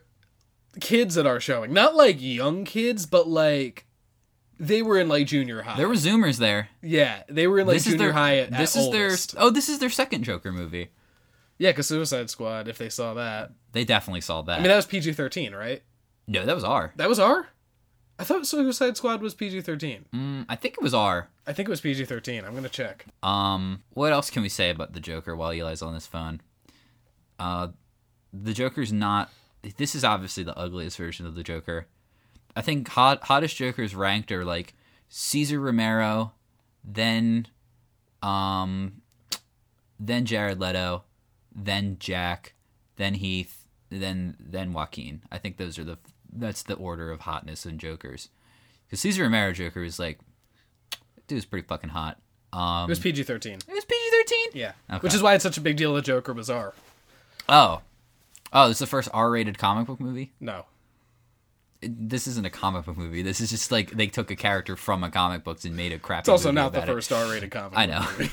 [0.79, 3.86] kids at our showing, not like young kids, but like
[4.59, 5.77] they were in like junior high.
[5.77, 6.69] there were Zoomers there.
[6.81, 8.37] yeah, they were in like this is junior their high.
[8.39, 9.33] At, this at is oldest.
[9.33, 10.89] their oh this is their second Joker movie.
[11.57, 12.67] yeah, because Suicide Squad.
[12.67, 14.53] If they saw that, They definitely saw that.
[14.59, 15.81] I mean that was PG thirteen, right?
[16.27, 16.93] no, that was R.
[16.97, 17.47] That was R.
[18.19, 20.05] I thought Suicide Squad was PG thirteen.
[20.13, 21.29] Mm, I think it was R.
[21.45, 22.43] I think it was PG thirteen.
[22.45, 23.05] I'm gonna check.
[23.21, 26.41] Um, what else can we say about the Joker while Eli's on his phone?
[27.39, 27.67] Uh,
[28.33, 29.31] the Joker's not.
[29.77, 31.87] This is obviously the ugliest version of the Joker.
[32.57, 34.73] I think hot hottest Jokers ranked are like
[35.09, 36.33] Cesar Romero,
[36.83, 37.47] then,
[38.23, 39.01] um,
[39.99, 41.03] then Jared Leto,
[41.55, 42.53] then Jack,
[42.95, 45.21] then Heath, then then Joaquin.
[45.31, 45.97] I think those are the
[46.33, 48.29] that's the order of hotness in Jokers.
[48.85, 50.19] Because Cesar Romero Joker is like,
[51.27, 52.17] dude's pretty fucking hot.
[52.53, 53.59] Um, It was PG thirteen.
[53.67, 54.49] it was PG thirteen.
[54.53, 54.99] Yeah, Okay.
[55.01, 56.73] which is why it's such a big deal that Joker was R.
[57.47, 57.81] Oh,
[58.51, 60.31] oh, this is the first R rated comic book movie.
[60.39, 60.65] No,
[61.81, 63.21] this isn't a comic book movie.
[63.21, 65.99] This is just like they took a character from a comic books and made a
[65.99, 66.21] crappy.
[66.21, 67.77] It's also not the first R-rated comic.
[67.77, 68.05] I know.
[68.17, 68.31] movie.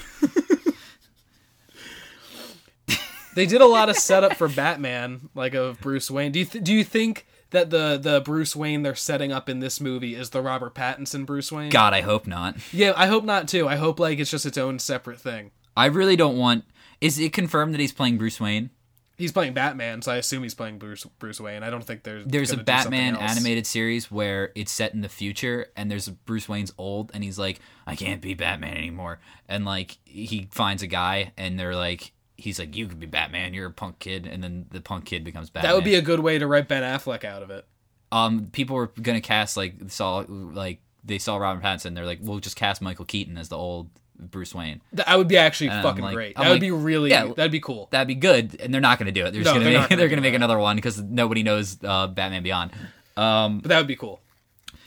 [3.35, 6.33] they did a lot of setup for Batman, like of Bruce Wayne.
[6.33, 9.61] Do you th- do you think that the the Bruce Wayne they're setting up in
[9.61, 11.71] this movie is the Robert Pattinson Bruce Wayne?
[11.71, 12.57] God, I hope not.
[12.73, 13.69] Yeah, I hope not too.
[13.69, 15.51] I hope like it's just its own separate thing.
[15.77, 16.65] I really don't want.
[17.01, 18.71] Is it confirmed that he's playing Bruce Wayne?
[19.17, 21.63] He's playing Batman, so I assume he's playing Bruce Bruce Wayne.
[21.63, 24.93] I don't think there's There's a gonna do something Batman animated series where it's set
[24.93, 28.77] in the future, and there's Bruce Wayne's old, and he's like, I can't be Batman
[28.77, 33.07] anymore, and like he finds a guy, and they're like, he's like, you could be
[33.07, 35.71] Batman, you're a punk kid, and then the punk kid becomes Batman.
[35.71, 37.67] That would be a good way to write Ben Affleck out of it.
[38.11, 38.49] um.
[38.53, 42.57] People were gonna cast like saw like they saw Robin Pattinson, they're like, we'll just
[42.57, 44.81] cast Michael Keaton as the old Bruce Wayne.
[44.93, 46.39] That would be actually And fucking like- great.
[46.39, 47.11] I'm That would like, be really.
[47.11, 47.89] yeah, that'd be cool.
[47.91, 49.33] That'd be good, and they're not gonna do it.
[49.33, 51.79] They're just No, gonna they're make gonna they're gonna make another one because nobody knows
[51.85, 52.71] uh, Batman Beyond.
[53.17, 53.61] Um.
[53.61, 54.21] But that would be cool.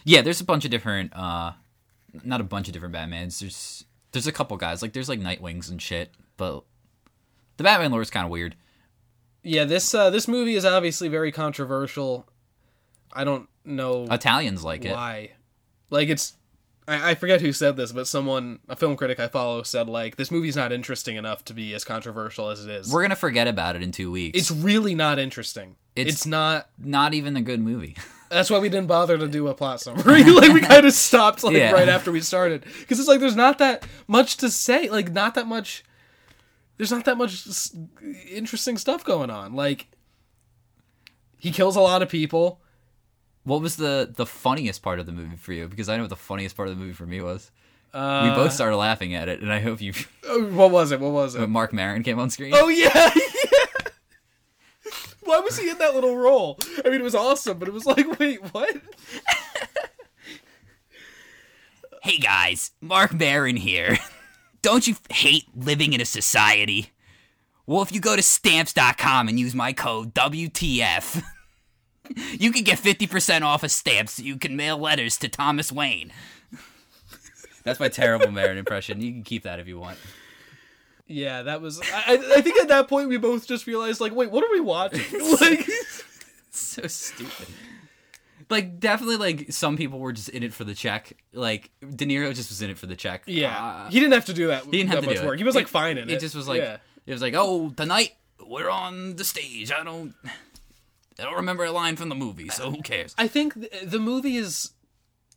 [0.03, 1.51] Yeah, there's a bunch of different uh
[2.23, 3.39] not a bunch of different Batmans.
[3.39, 4.81] There's there's a couple guys.
[4.81, 6.63] Like there's like Nightwings and shit, but
[7.57, 8.55] the Batman lore is kind of weird.
[9.43, 12.25] Yeah, this uh, this movie is obviously very controversial.
[13.13, 14.91] I don't know Italians like it.
[14.91, 15.31] why.
[15.89, 16.33] Like it's,
[16.87, 20.15] I, I forget who said this, but someone, a film critic I follow, said like
[20.15, 22.91] this movie's not interesting enough to be as controversial as it is.
[22.91, 24.37] We're gonna forget about it in two weeks.
[24.39, 25.75] it's really not interesting.
[25.95, 26.69] It's- It's, not.
[26.77, 27.95] not even a good movie.
[28.29, 30.23] That's why we didn't bother to do a plot summary.
[30.31, 31.71] like we kind of stopped like Yeah.
[31.71, 34.89] right after we started because it's like there's not that much to say.
[34.89, 35.83] Like not that much.
[36.77, 37.47] There's not that much
[38.29, 39.53] interesting stuff going on.
[39.53, 39.87] Like
[41.37, 42.61] he kills a lot of people.
[43.47, 45.69] What was the the funniest part of the movie for you?
[45.69, 47.49] Because I know what the funniest part of the movie for me was.
[47.93, 49.93] Uh, we both started laughing at it, and I hope you.
[50.25, 50.99] oh, What was it?
[50.99, 51.39] What was it?
[51.39, 52.51] when Marc Maron came on screen.
[52.53, 54.91] Oh yeah, yeah.
[55.21, 56.59] Why was he in that little role?
[56.83, 58.75] I mean, it was awesome, but it was like, wait, what?
[62.03, 63.97] Hey guys, Marc Maron here.
[64.61, 66.91] Don't you hate living in a society?
[67.65, 71.23] Well, if you go to stamps.com and use my code WTF,
[72.39, 76.11] you can get 50% off of stamps you can mail letters to Thomas Wayne.
[77.63, 79.01] That's my terrible Maron impression.
[79.01, 79.97] You can keep that if you want.
[81.05, 81.81] Yeah, that was.
[81.81, 84.51] I, I- I think at that point we both just realized, like, wait, what are
[84.51, 85.01] we watching?
[85.41, 85.67] like,
[86.51, 87.47] So stupid.
[88.49, 91.11] Like, definitely, like, some people were just in it for the check.
[91.33, 93.23] Like, De Niro just was in it for the check.
[93.25, 94.63] yeah, Uh, he didn't have to do that.
[94.65, 95.35] He didn't have that to much do work.
[95.35, 95.39] it.
[95.39, 96.13] He was like It- fine in it.
[96.13, 96.77] It just was like Yeah.
[97.05, 98.13] it was like, oh, tonight
[98.45, 99.71] we're on the stage.
[99.73, 100.13] I don't,
[101.19, 103.15] I don't remember a line from the movie, so who cares?
[103.17, 104.71] I think th- the movie is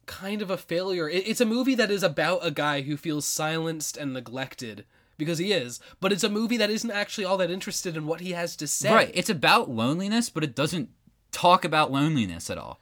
[0.07, 1.09] kind of a failure.
[1.09, 4.85] It- It's a movie that is about a guy who feels silenced and neglected
[5.17, 8.21] because he is, but it's a movie that isn't actually all that interested in what
[8.21, 8.93] he has to say.
[8.93, 10.89] Right, it's about loneliness, but it doesn't
[11.31, 12.81] talk about loneliness at all.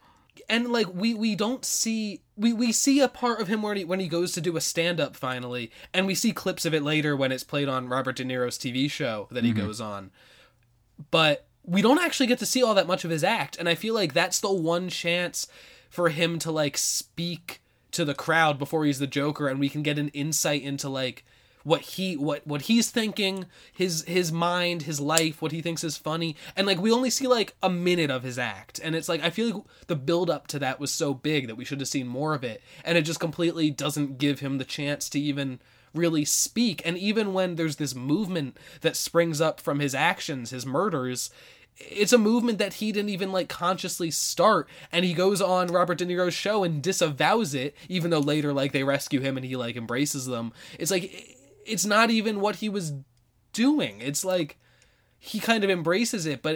[0.49, 3.83] and like we we don't see we we see a part of him when he
[3.83, 6.81] when he goes to do a stand up finally and we see clips of it
[6.81, 9.67] later when it's played on Robert De Niro's TV show that he mm-hmm.
[9.67, 10.09] goes on
[11.11, 13.75] but we don't actually get to see all that much of his act and I
[13.75, 15.47] feel like that's the one chance
[15.89, 19.83] for him to like speak to the crowd before he's the Joker and we can
[19.83, 21.25] get an insight into like
[21.63, 25.97] what he what what he's thinking his his mind his life what he thinks is
[25.97, 29.21] funny and like we only see like a minute of his act and it's like
[29.21, 31.89] i feel like the build up to that was so big that we should have
[31.89, 35.59] seen more of it and it just completely doesn't give him the chance to even
[35.93, 36.81] really speak.
[36.85, 41.29] And even when there's this movement that springs up from his actions his murders
[41.79, 44.67] it's a movement that he didn't even like consciously start.
[44.91, 48.71] And he goes on robert de niro's show and disavows it even though later like
[48.71, 50.53] they rescue him and he like embraces them.
[50.77, 52.93] It's like it's not even what he was
[53.53, 54.01] doing.
[54.01, 54.57] It's like
[55.17, 56.55] he kind of embraces it but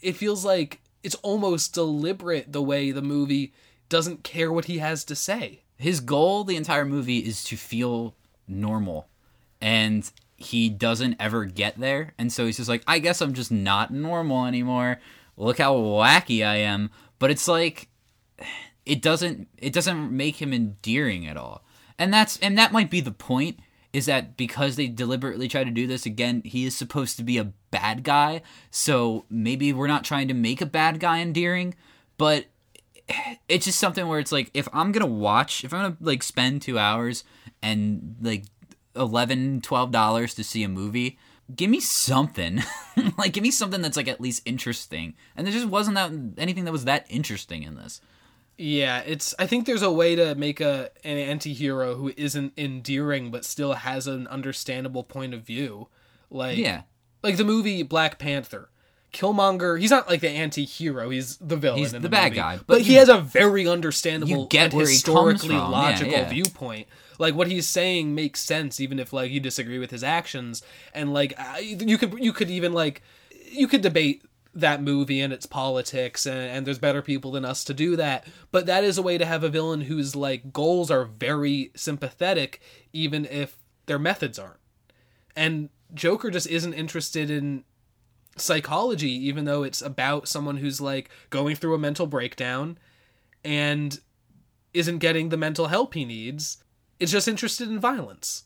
[0.00, 3.52] it, feels like it's almost deliberate the way the movie
[3.88, 5.62] doesn't care what he has to say.
[5.76, 8.14] His goal the entire movie is to feel
[8.48, 9.08] normal,
[9.60, 12.14] and he doesn't ever get there.
[12.18, 15.00] And so he's just like, I guess I'm just not normal anymore.
[15.36, 16.90] Look how wacky I am.
[17.18, 17.88] But it's like,
[18.84, 21.64] it doesn't it doesn't make him endearing at all.
[21.98, 23.58] And that's and that might be the point
[23.92, 27.38] is that because they deliberately try to do this again, he is supposed to be
[27.38, 28.42] a bad guy.
[28.70, 31.74] So maybe we're not trying to make a bad guy endearing,
[32.18, 32.44] but
[33.48, 36.04] it's just something where it's like if I'm going to watch, if I'm going to
[36.04, 37.24] like spend 2 hours
[37.62, 38.44] and like
[38.94, 41.18] 11 12 dollars to see a movie,
[41.54, 42.62] give me something.
[43.18, 45.14] like give me something that's like at least interesting.
[45.36, 48.00] And there just wasn't that anything that was that interesting in this.
[48.58, 49.34] Yeah, it's.
[49.38, 53.74] I think there's a way to make a an anti-hero who isn't endearing but still
[53.74, 55.88] has an understandable point of view.
[56.30, 56.82] Like Yeah.
[57.22, 58.70] like the movie Black Panther
[59.16, 61.78] Killmonger, he's not like the anti-hero, he's the villain.
[61.78, 62.36] He's in the the bad movie.
[62.36, 65.56] guy, But, but he has a very understandable get and where he comes historically from.
[65.56, 66.28] Yeah, logical yeah.
[66.28, 66.86] viewpoint.
[67.18, 71.14] Like what he's saying makes sense even if like you disagree with his actions and
[71.14, 73.00] like you could you could even like
[73.50, 74.22] you could debate
[74.54, 78.26] that movie and its politics and, and there's better people than us to do that
[78.50, 82.60] but that is a way to have a villain whose like goals are very sympathetic
[82.92, 84.56] even if their methods aren't
[85.34, 87.64] and joker just isn't interested in
[88.36, 92.78] psychology even though it's about someone who's like going through a mental breakdown
[93.44, 94.00] and
[94.74, 96.58] isn't getting the mental help he needs
[96.98, 98.44] it's just interested in violence.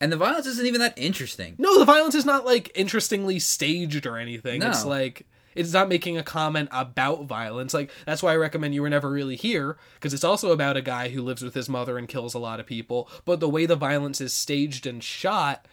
[0.00, 1.54] And the violence isn't even that interesting.
[1.58, 4.62] no the violence is not like interestingly staged or anything.
[4.62, 7.72] It's like it's not making a comment about violence.
[7.72, 10.82] Like that's why i recommend you were never really here because it's also about a
[10.82, 13.08] guy who lives with his mother and kills a lot of people.
[13.24, 15.66] But the way the violence is staged and shot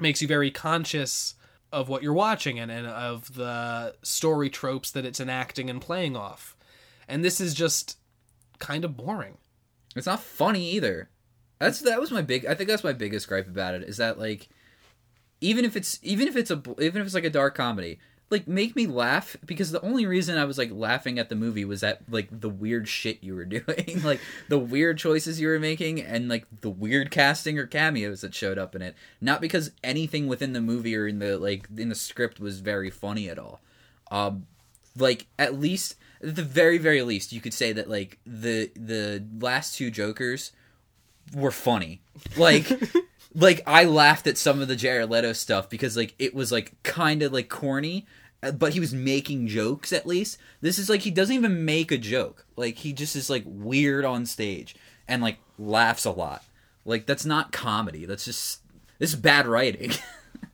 [0.00, 1.34] makes you very conscious
[1.72, 6.16] of what you're watching and, and of the story tropes that it's enacting and playing
[6.16, 6.56] off
[7.08, 7.98] and this is just
[8.58, 9.36] kind of boring
[9.96, 11.10] It's not funny either.
[11.58, 12.46] That's that was my big.
[12.46, 14.48] I think that's my biggest gripe about it is that like,
[15.40, 17.98] even if it's even if it's a even if it's like a dark comedy,
[18.32, 21.64] like make me laugh because the only reason I was like laughing at the movie
[21.64, 25.60] was that like the weird shit you were doing, like the weird choices you were
[25.60, 28.96] making, and like the weird casting or cameos that showed up in it.
[29.20, 32.90] Not because anything within the movie or in the like in the script was very
[32.90, 33.60] funny at all.
[34.10, 34.46] Um,
[34.96, 39.24] like at least at the very very least you could say that like the the
[39.40, 40.52] last two jokers
[41.34, 42.02] were funny
[42.36, 42.70] like
[43.34, 46.74] like i laughed at some of the jared leto stuff because like it was like
[46.82, 48.06] kind of like corny
[48.54, 50.38] but he was making jokes at least.
[50.60, 52.46] This is like he doesn't even make a joke.
[52.56, 54.74] Like he just is like weird on stage
[55.06, 56.44] and like laughs a lot.
[56.84, 58.04] Like that's not comedy.
[58.04, 58.60] That's just
[58.98, 59.92] this is bad writing.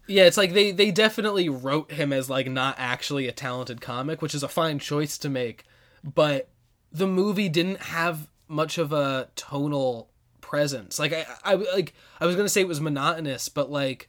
[0.09, 4.22] Yeah, it's like they they definitely wrote him as like not actually a talented comic,
[4.22, 5.64] which is a fine choice to make,
[6.03, 6.48] but
[6.90, 10.09] the movie didn't have much of a tonal
[10.40, 10.98] presence.
[10.98, 14.09] Like I, I like I was gonna say it was monotonous, but like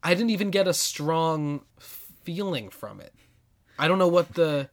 [0.00, 1.62] I didn't even get a strong
[2.24, 3.12] feeling from it.
[3.78, 4.68] I don't know what the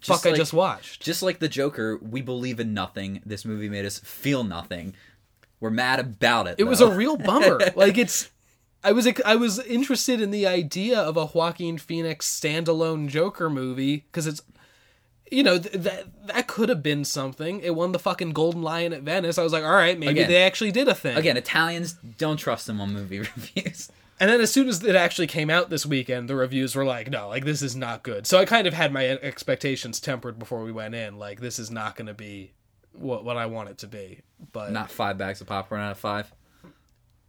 [0.00, 1.02] fuck I just watched.
[1.02, 3.22] Just like the Joker, we believe in nothing.
[3.24, 4.94] This movie made us feel nothing.
[5.60, 6.56] We're mad about it.
[6.58, 7.58] It was a real bummer.
[7.76, 8.30] like it's
[8.84, 13.98] I was I was interested in the idea of a Joaquin Phoenix standalone Joker movie
[13.98, 14.42] because it's
[15.30, 17.60] you know th- that that could have been something.
[17.60, 19.38] It won the fucking Golden Lion at Venice.
[19.38, 20.28] I was like, all right, maybe Again.
[20.28, 21.16] they actually did a thing.
[21.16, 23.90] again Italians don't trust them on movie reviews.
[24.18, 27.10] And then as soon as it actually came out this weekend, the reviews were like,
[27.10, 28.26] no, like this is not good.
[28.26, 31.18] So I kind of had my expectations tempered before we went in.
[31.18, 32.52] Like this is not going to be
[32.92, 34.20] what what I want it to be.
[34.52, 36.32] But Not five bags of popcorn out of five.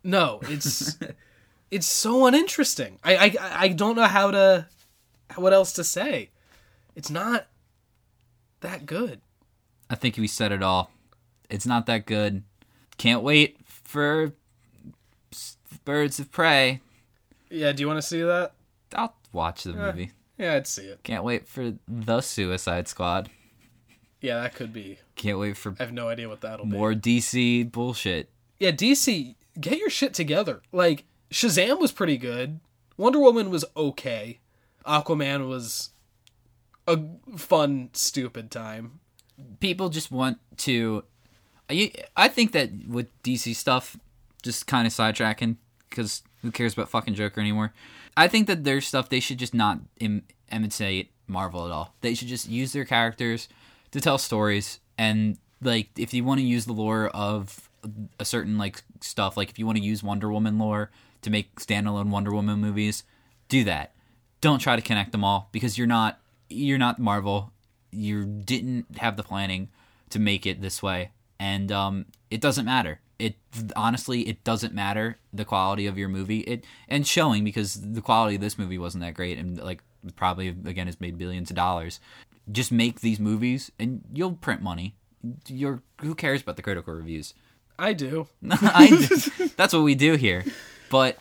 [0.03, 0.97] No, it's
[1.71, 2.99] it's so uninteresting.
[3.03, 4.67] I, I I don't know how to
[5.35, 6.29] what else to say.
[6.95, 7.47] It's not
[8.61, 9.21] that good.
[9.89, 10.91] I think we said it all.
[11.49, 12.43] It's not that good.
[12.97, 14.33] Can't wait for
[15.87, 16.81] Birds of Prey.
[17.49, 18.51] Yeah, do you want to see that?
[18.93, 20.11] I'll watch the movie.
[20.37, 21.01] Yeah, I'd see it.
[21.03, 23.29] Can't wait for the Suicide Squad.
[24.19, 24.99] Yeah, that could be.
[25.15, 26.75] Can't wait for I have no idea what that'll be.
[26.75, 28.29] more DC bullshit.
[28.59, 30.61] Yeah, DC, get your shit together.
[30.73, 32.59] Like Shazam was pretty good.
[32.97, 34.39] Wonder Woman was okay.
[34.85, 35.91] Aquaman was
[36.85, 36.99] a
[37.37, 38.99] fun, stupid time.
[39.61, 41.05] people just want to
[41.69, 43.95] I I think that with DC stuff
[44.43, 45.55] just kind of sidetracking
[45.89, 47.73] cuz who cares about fucking Joker anymore.
[48.15, 51.95] I think that their stuff they should just not Im- imitate Marvel at all.
[52.01, 53.47] They should just use their characters
[53.91, 57.69] to tell stories and like if you want to use the lore of
[58.19, 61.55] a certain like stuff like if you want to use Wonder Woman lore to make
[61.55, 63.03] standalone Wonder Woman movies,
[63.49, 63.93] do that.
[64.41, 66.19] Don't try to connect them all because you're not
[66.49, 67.51] you're not Marvel
[67.91, 69.69] you didn't have the planning
[70.09, 73.35] to make it this way and um it doesn't matter it
[73.75, 76.39] honestly it doesn't matter the quality of your movie.
[76.41, 79.83] It and showing because the quality of this movie wasn't that great and like
[80.15, 81.99] probably again has made billions of dollars.
[82.51, 84.95] Just make these movies and you'll print money.
[85.47, 87.33] You're who cares about the critical reviews?
[87.79, 88.27] I do.
[88.51, 89.49] I do.
[89.57, 90.45] that's what we do here.
[90.89, 91.17] But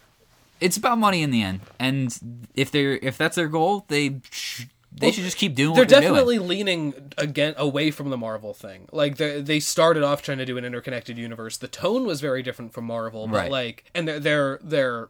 [0.61, 1.61] it's about money in the end.
[1.79, 4.65] And if they're if that's their goal they sh-
[4.99, 6.13] they should just keep doing They're what they're doing.
[6.15, 8.89] definitely leaning again away from the Marvel thing.
[8.93, 11.57] Like they they started off trying to do an interconnected universe.
[11.59, 13.51] The tone was very different from Marvel, but Right.
[13.51, 15.09] like and their their their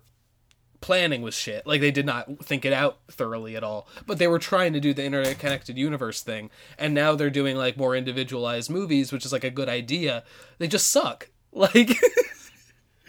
[0.81, 1.67] planning was shit.
[1.67, 3.89] Like they did not think it out thoroughly at all.
[4.07, 7.77] But they were trying to do the interconnected universe thing, and now they're doing like
[7.77, 10.23] more individualized movies, which is like a good idea.
[10.59, 11.29] They just suck.
[11.53, 11.91] Like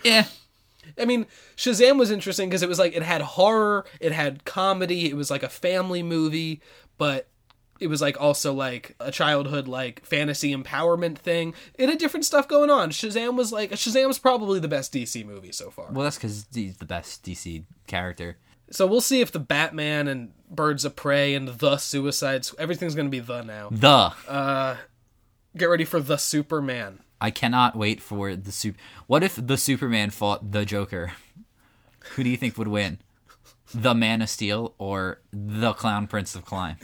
[0.06, 0.26] Yeah.
[0.98, 1.26] I mean,
[1.56, 5.32] Shazam was interesting because it was like it had horror, it had comedy, it was
[5.32, 6.62] like a family movie,
[6.98, 7.28] but
[7.80, 11.54] it was like also like a childhood like fantasy empowerment thing.
[11.76, 12.90] It had different stuff going on.
[12.92, 15.92] Shazam was like Shazam's probably the best DC movie so far.
[15.92, 18.38] Well, that's because he's the best DC character.
[18.70, 23.10] So we'll see if the Batman and Birds of Prey and the Suicide everything's gonna
[23.10, 23.70] be the now.
[23.72, 24.78] The Uh,
[25.56, 27.00] Get ready for the Superman.
[27.20, 28.78] I cannot wait for the super.
[29.08, 31.14] What if the Superman fought the Joker?
[32.12, 33.00] Who do you think would win?
[33.74, 36.78] The Man of Steel or the Clown Prince of Climb?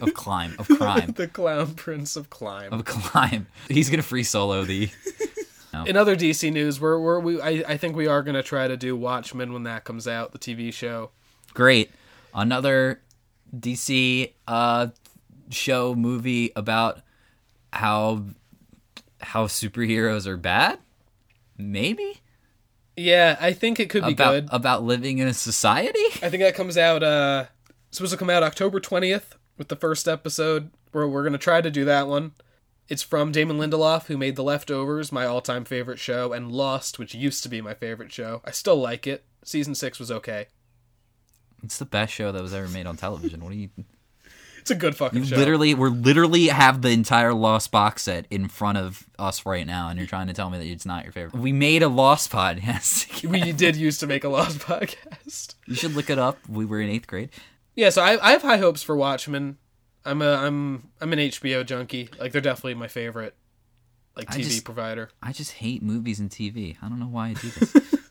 [0.00, 2.72] Of climb of crime the Clown Prince of Climb.
[2.72, 3.46] of climb.
[3.68, 4.90] He's gonna free solo the.
[5.86, 8.76] In other DC news, we're, we're we I, I think we are gonna try to
[8.76, 11.10] do Watchmen when that comes out, the TV show.
[11.54, 11.90] Great,
[12.34, 13.00] another
[13.54, 14.88] DC uh
[15.50, 17.00] show movie about
[17.72, 18.24] how
[19.22, 20.78] how superheroes are bad.
[21.56, 22.20] Maybe
[22.96, 24.48] Yeah, I think it could be about good.
[24.50, 26.04] about living in a society.
[26.22, 27.46] I think that comes out uh
[27.90, 30.70] supposed to come out October twentieth with the first episode.
[30.92, 32.32] Where we're gonna try to do that one.
[32.88, 37.14] It's from Damon Lindelof, who made The Leftovers, my all-time favorite show, and Lost, which
[37.14, 38.42] used to be my favorite show.
[38.44, 39.24] I still like it.
[39.44, 40.48] Season six was okay.
[41.62, 43.42] It's the best show that was ever made on television.
[43.42, 43.70] What do you?
[44.62, 45.34] It's a good fucking show.
[45.36, 49.88] Literally, we're literally have the entire Lost box set in front of us right now,
[49.88, 51.34] and you're trying to tell me that it's not your favorite.
[51.42, 53.24] We made a Lost podcast.
[53.28, 55.56] we did used to make a Lost podcast.
[55.66, 56.38] you should look it up.
[56.48, 57.30] We were in eighth grade.
[57.74, 59.58] Yeah, so I, I have high hopes for Watchmen.
[60.04, 62.08] I'm a I'm I'm an HBO junkie.
[62.20, 63.34] Like they're definitely my favorite
[64.16, 65.10] like I TV just- provider.
[65.20, 66.76] I just hate movies and TV.
[66.80, 67.74] I don't know why I do this.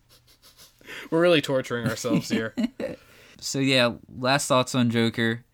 [1.11, 2.53] We're really torturing ourselves here.
[3.39, 5.45] so yeah, last thoughts on Joker.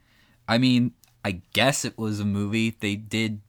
[0.48, 0.93] I mean,
[1.26, 2.76] I guess it was a movie.
[2.80, 3.41] They did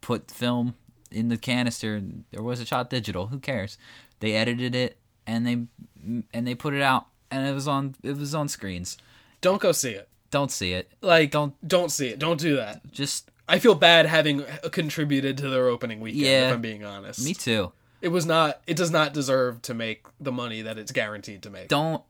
[0.00, 0.74] put film
[1.10, 2.00] in the canister.
[2.30, 3.28] There was a shot digital.
[3.28, 3.76] Who cares?
[4.20, 8.16] They edited it and they and they put it out, and it was on it
[8.16, 8.96] was on screens.
[9.40, 10.08] don't go see it.
[10.30, 10.90] Don't see it.
[11.00, 12.18] Like Don't- don't don't see it.
[12.18, 12.90] Don't do that.
[12.92, 16.22] Just I feel bad having contributed to their opening weekend.
[16.24, 16.48] Yeah.
[16.48, 17.24] if I'm being honest.
[17.24, 17.72] me too.
[18.00, 18.60] It was not.
[18.66, 21.68] It does not deserve to make the money that it's guaranteed to make.
[21.68, 22.02] Don't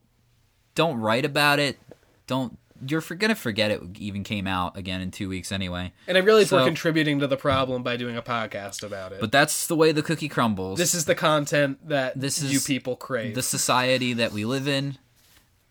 [0.75, 1.79] don't write about it.
[2.27, 5.93] Don't you're for, gonna forget it even came out again in two weeks anyway.
[6.07, 9.21] And I realize we're contributing to the problem by doing a podcast about it.
[9.21, 10.79] But that's the way the cookie crumbles.
[10.79, 13.35] this is the content that This is you people crave.
[13.35, 14.99] the society that we live in.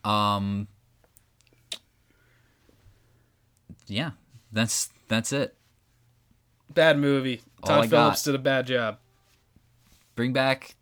[0.04, 0.68] Um
[3.86, 4.12] Yeah,
[4.52, 5.56] that's that's it.
[6.70, 7.42] bad movie.
[7.64, 7.90] Todd I got.
[7.90, 8.98] Phillips did a bad job.
[10.16, 10.74] Bring back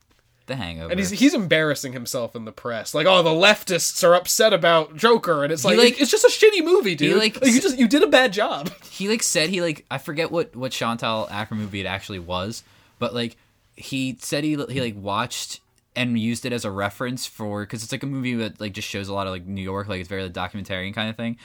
[0.53, 0.91] the hangover.
[0.91, 2.95] And he's he's embarrassing himself in the press.
[2.95, 6.29] Like, oh, the leftists are upset about Joker, and it's like, like- it's just a
[6.29, 7.17] shitty movie, dude.
[7.17, 8.71] like- Like, you just you did a bad job.
[8.85, 12.63] he like said he like I forget what what Chantal Acker movie it actually was,
[12.99, 13.37] but like
[13.77, 15.61] he said he he like watched
[15.97, 18.89] and used it as a reference for because it's like a movie that like just
[18.89, 21.37] shows a lot of like New York, like it's very like, documentarian kind of thing,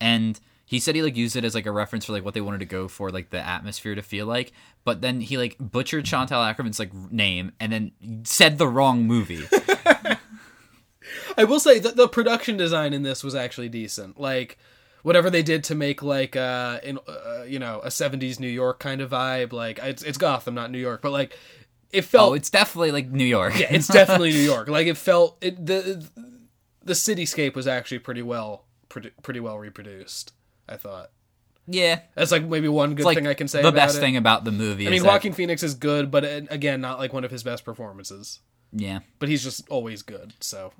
[0.00, 2.40] and he said he like used it as like a reference for like what they
[2.40, 4.52] wanted to go for like the atmosphere to feel like,
[4.84, 7.92] but then he like butchered Chantal Akerman's like name and then
[8.24, 9.44] said the wrong movie.
[11.36, 14.18] I will say that the production design in this was actually decent.
[14.18, 14.58] Like
[15.02, 18.80] whatever they did to make like uh in uh, you know a 70s New York
[18.80, 19.52] kind of vibe.
[19.52, 21.38] Like it's it's Gotham, not New York, but like
[21.92, 23.58] it felt oh, it's definitely like New York.
[23.58, 24.68] yeah, it's definitely New York.
[24.68, 26.08] Like it felt it the
[26.82, 30.32] the cityscape was actually pretty well produ- pretty well reproduced.
[30.68, 31.10] I thought
[31.66, 32.00] yeah.
[32.14, 33.62] that's like maybe one good like thing I can say.
[33.62, 34.00] the best it.
[34.00, 34.86] thing about the movie.
[34.86, 37.42] I mean, is that- Phoenix is good, but uh, again, not like one of his
[37.42, 38.40] best performances.
[38.72, 39.00] yeah.
[39.18, 40.32] But he's just always good.
[40.40, 40.72] So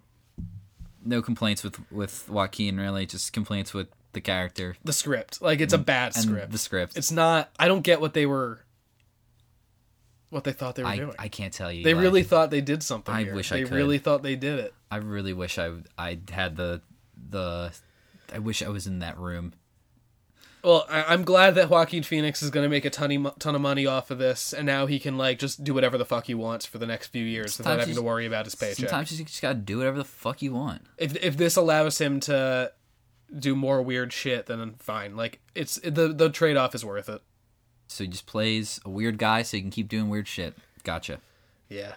[1.04, 5.72] no complaints with with Joaquin really, just complaints with the character the script, like it's
[5.74, 6.52] a bad Mm, script.
[6.52, 6.96] the script.
[6.96, 7.50] It's not.
[7.58, 8.60] I don't get what they were.
[10.30, 11.14] What they thought they were I, doing.
[11.18, 11.84] I can't tell you.
[11.84, 13.14] they like, really thought they did something.
[13.14, 13.34] I here.
[13.34, 13.72] wish I they could.
[13.72, 14.74] really thought they did it.
[14.90, 16.80] I really wish I I had the
[17.30, 17.72] the.
[18.32, 19.52] I wish I was in that room.
[20.64, 23.54] Well, I, I'm glad that Joaquin Phoenix is going to make a ton of, ton
[23.54, 26.26] of money off of this, and now he can like just do whatever the fuck
[26.26, 28.76] he wants for the next few years without having to worry about his paycheck.
[28.76, 30.82] Sometimes you just gotta do whatever the fuck you want.
[30.96, 32.72] If if this allows him to
[33.38, 35.16] do more weird shit, then fine.
[35.16, 37.20] Like it's the the trade off is worth it.
[37.86, 40.56] So he just plays a weird guy, so he can keep doing weird shit.
[40.82, 41.20] Gotcha.
[41.68, 41.96] Yeah.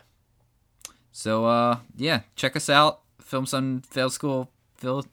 [1.13, 2.99] So uh, yeah, check us out.
[3.21, 4.49] Film Sun Fail School.
[4.75, 5.05] Phil.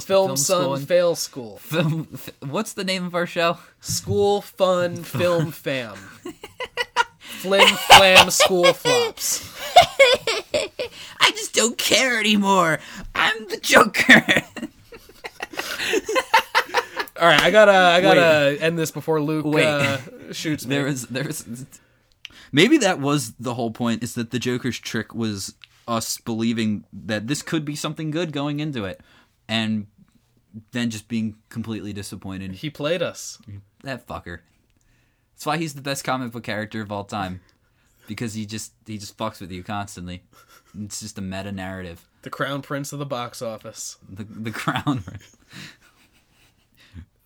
[0.00, 1.56] Film, and- Fail School.
[1.58, 2.08] Film.
[2.40, 3.58] What's the name of our show?
[3.80, 5.94] School Fun Film Fam.
[7.18, 9.50] Flim Flam School Flops.
[11.20, 12.78] I just don't care anymore.
[13.14, 14.24] I'm the Joker.
[17.20, 19.64] All right, I gotta I gotta end this before Luke Wait.
[19.64, 19.98] uh,
[20.32, 20.74] shoots me.
[20.74, 21.44] there was there was
[22.50, 25.54] maybe that was the whole point is that the Joker's trick was
[25.86, 29.00] us believing that this could be something good going into it,
[29.48, 29.86] and
[30.72, 32.52] then just being completely disappointed.
[32.56, 33.38] He played us.
[33.82, 34.40] That fucker.
[35.34, 37.40] That's why he's the best comic book character of all time,
[38.06, 40.22] because he just he just fucks with you constantly.
[40.80, 42.08] It's just a meta narrative.
[42.22, 43.98] The crown prince of the box office.
[44.08, 45.02] The the crown.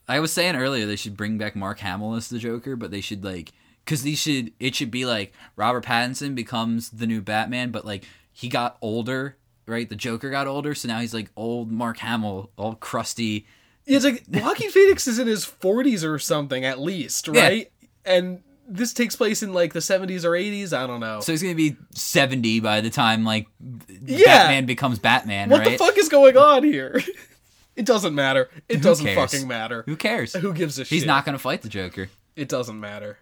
[0.08, 3.02] I was saying earlier they should bring back Mark Hamill as the Joker, but they
[3.02, 3.52] should like
[3.84, 8.04] because they should it should be like Robert Pattinson becomes the new Batman, but like
[8.32, 9.36] he got older,
[9.68, 9.88] right?
[9.88, 13.46] The Joker got older, so now he's like old Mark Hamill, all crusty.
[13.86, 17.70] It's like Joaquin Phoenix is in his 40s or something at least, right?
[18.04, 20.72] And this takes place in like the 70s or 80s.
[20.76, 21.20] I don't know.
[21.20, 23.46] So he's gonna be seventy by the time like
[23.88, 24.24] Yeah.
[24.26, 25.70] Batman becomes Batman, what right?
[25.70, 27.00] the fuck is going on here?
[27.76, 28.50] it doesn't matter.
[28.68, 29.32] It Who doesn't cares?
[29.32, 29.84] fucking matter.
[29.86, 30.34] Who cares?
[30.34, 30.90] Who gives a shit?
[30.96, 32.10] He's not gonna fight the Joker.
[32.36, 33.18] It doesn't matter.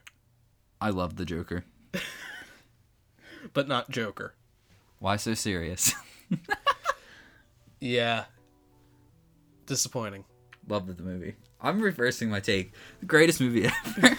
[0.80, 1.64] I love the Joker.
[3.52, 4.34] But not Joker.
[4.98, 5.94] Why so serious?
[7.80, 8.24] Yeah.
[9.66, 10.24] Disappointing.
[10.68, 11.36] Love the movie.
[11.60, 12.72] I'm reversing my take.
[13.00, 14.16] The greatest movie ever.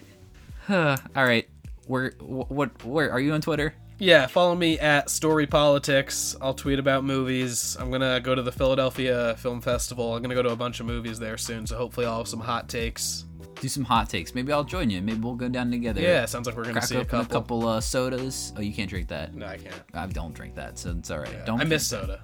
[0.66, 0.96] huh.
[1.16, 1.48] All right.
[1.86, 3.74] Where what where are you on Twitter?
[4.00, 6.36] Yeah, follow me at Story Politics.
[6.40, 7.76] I'll tweet about movies.
[7.80, 10.14] I'm gonna go to the Philadelphia Film Festival.
[10.14, 12.40] I'm gonna go to a bunch of movies there soon, so hopefully I'll have some
[12.40, 13.24] hot takes.
[13.60, 14.34] Do some hot takes.
[14.34, 15.02] Maybe I'll join you.
[15.02, 16.00] Maybe we'll go down together.
[16.00, 17.36] Yeah, sounds like we're gonna Crack see a open couple.
[17.36, 18.52] a couple uh, sodas.
[18.56, 19.34] Oh, you can't drink that.
[19.34, 19.74] No, I can't.
[19.94, 21.44] I don't drink that, so it's all right.
[21.44, 21.60] Don't.
[21.60, 22.20] I miss soda.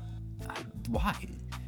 [0.88, 1.14] why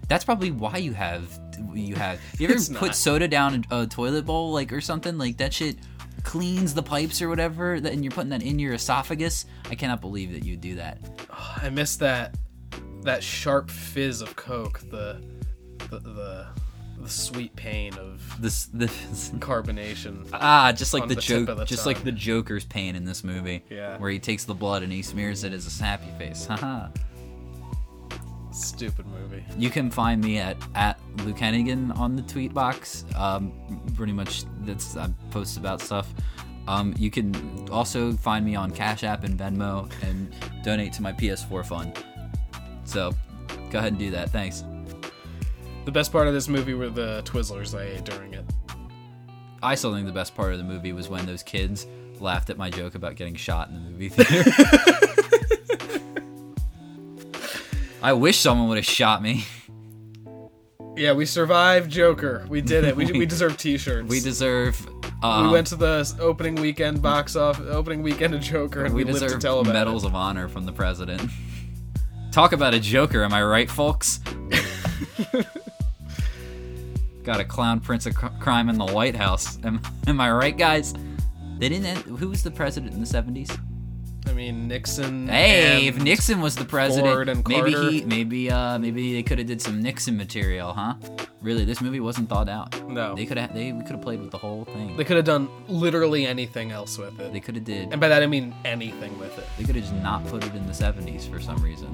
[0.08, 1.28] that's probably why you have
[1.74, 2.94] you have you ever put not.
[2.94, 5.76] soda down a toilet bowl like or something like that shit
[6.22, 10.00] cleans the pipes or whatever that, and you're putting that in your esophagus i cannot
[10.00, 10.98] believe that you do that
[11.30, 12.36] I miss that
[13.06, 14.80] that sharp fizz of Coke.
[14.90, 15.22] The
[15.90, 16.46] the the,
[16.98, 20.28] the sweet pain of this this carbonation.
[20.32, 23.98] ah just like the, the joke just like the joker's pain in this movie Yeah.
[23.98, 26.88] where he takes the blood and he smears it as a happy face haha
[28.52, 29.44] Stupid movie.
[29.58, 33.04] You can find me at at Luke Hennigan on the tweet box.
[33.14, 33.52] Um,
[33.94, 36.08] pretty much that's I post about stuff.
[36.66, 40.34] Um, you can also find me on Cash App and Venmo and
[40.64, 42.02] donate to my PS4 fund.
[42.84, 43.12] So
[43.70, 44.30] go ahead and do that.
[44.30, 44.64] Thanks.
[45.86, 48.44] The best part of this movie were the Twizzlers I ate during it.
[49.62, 51.86] I still think the best part of the movie was when those kids
[52.20, 54.50] laughed at my joke about getting shot in the movie theater.
[58.02, 59.44] I wish someone would have shot me.
[60.96, 62.44] Yeah, we survived Joker.
[62.48, 62.96] We did it.
[62.96, 64.08] We, we deserve T-shirts.
[64.08, 64.84] We deserve.
[64.86, 69.04] We Um, went to the opening weekend box off, opening weekend of Joker, and we,
[69.04, 71.30] we lived to tell about medals of honor from the president.
[72.32, 74.20] Talk about a joker, am I right, folks?
[77.26, 79.58] Got a clown prince of cr- crime in the White House.
[79.64, 80.94] Am, am I right, guys?
[81.58, 81.86] They didn't.
[81.86, 83.50] End, who was the president in the seventies?
[84.28, 85.26] I mean, Nixon.
[85.26, 89.60] Hey, if Nixon was the president, maybe he, maybe, uh, maybe they could have did
[89.60, 90.94] some Nixon material, huh?
[91.40, 92.88] Really, this movie wasn't thought out.
[92.88, 93.16] No.
[93.16, 93.52] They could have.
[93.52, 94.96] They could have played with the whole thing.
[94.96, 97.32] They could have done literally anything else with it.
[97.32, 97.90] They could have did.
[97.90, 99.46] and by that I mean anything with it.
[99.58, 101.92] They could have just not put it in the seventies for some reason.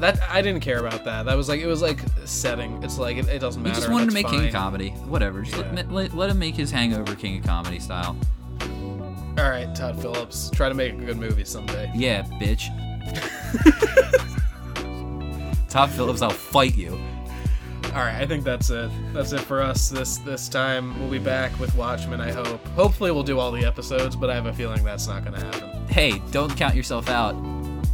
[0.00, 1.24] That I didn't care about that.
[1.26, 2.82] That was like it was like setting.
[2.82, 3.74] It's like it, it doesn't matter.
[3.74, 4.52] He just wanted to make King of.
[4.52, 4.90] Comedy.
[4.90, 5.42] Whatever.
[5.42, 5.72] Just Yeah.
[5.74, 8.16] let, let, let him make his Hangover King of Comedy style.
[9.38, 11.90] All right, Todd Phillips, try to make a good movie someday.
[11.94, 12.66] Yeah, bitch.
[15.68, 16.98] Todd Phillips, I'll fight you.
[17.94, 18.90] All right, I think that's it.
[19.12, 20.98] That's it for us this this time.
[21.00, 22.20] We'll be back with Watchmen.
[22.20, 22.64] I hope.
[22.68, 25.44] Hopefully, we'll do all the episodes, but I have a feeling that's not going to
[25.46, 25.86] happen.
[25.88, 27.34] Hey, don't count yourself out.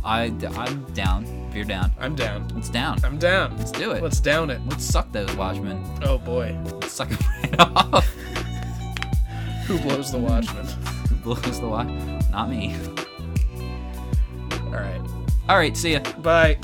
[0.05, 0.25] I,
[0.57, 1.44] I'm down.
[1.55, 2.49] You're down, I'm down.
[2.53, 2.99] let's down.
[3.05, 3.57] I'm down.
[3.57, 4.03] Let's do it.
[4.03, 4.61] Let's down it.
[4.67, 5.85] Let's suck those Watchmen.
[6.03, 8.05] Oh boy, Let's suck them right off.
[9.67, 10.67] who blows the Watchmen?
[10.67, 11.87] Who blows the watch?
[12.33, 12.75] Not me.
[14.65, 15.01] All right,
[15.49, 16.01] All right, see ya.
[16.23, 16.59] bye.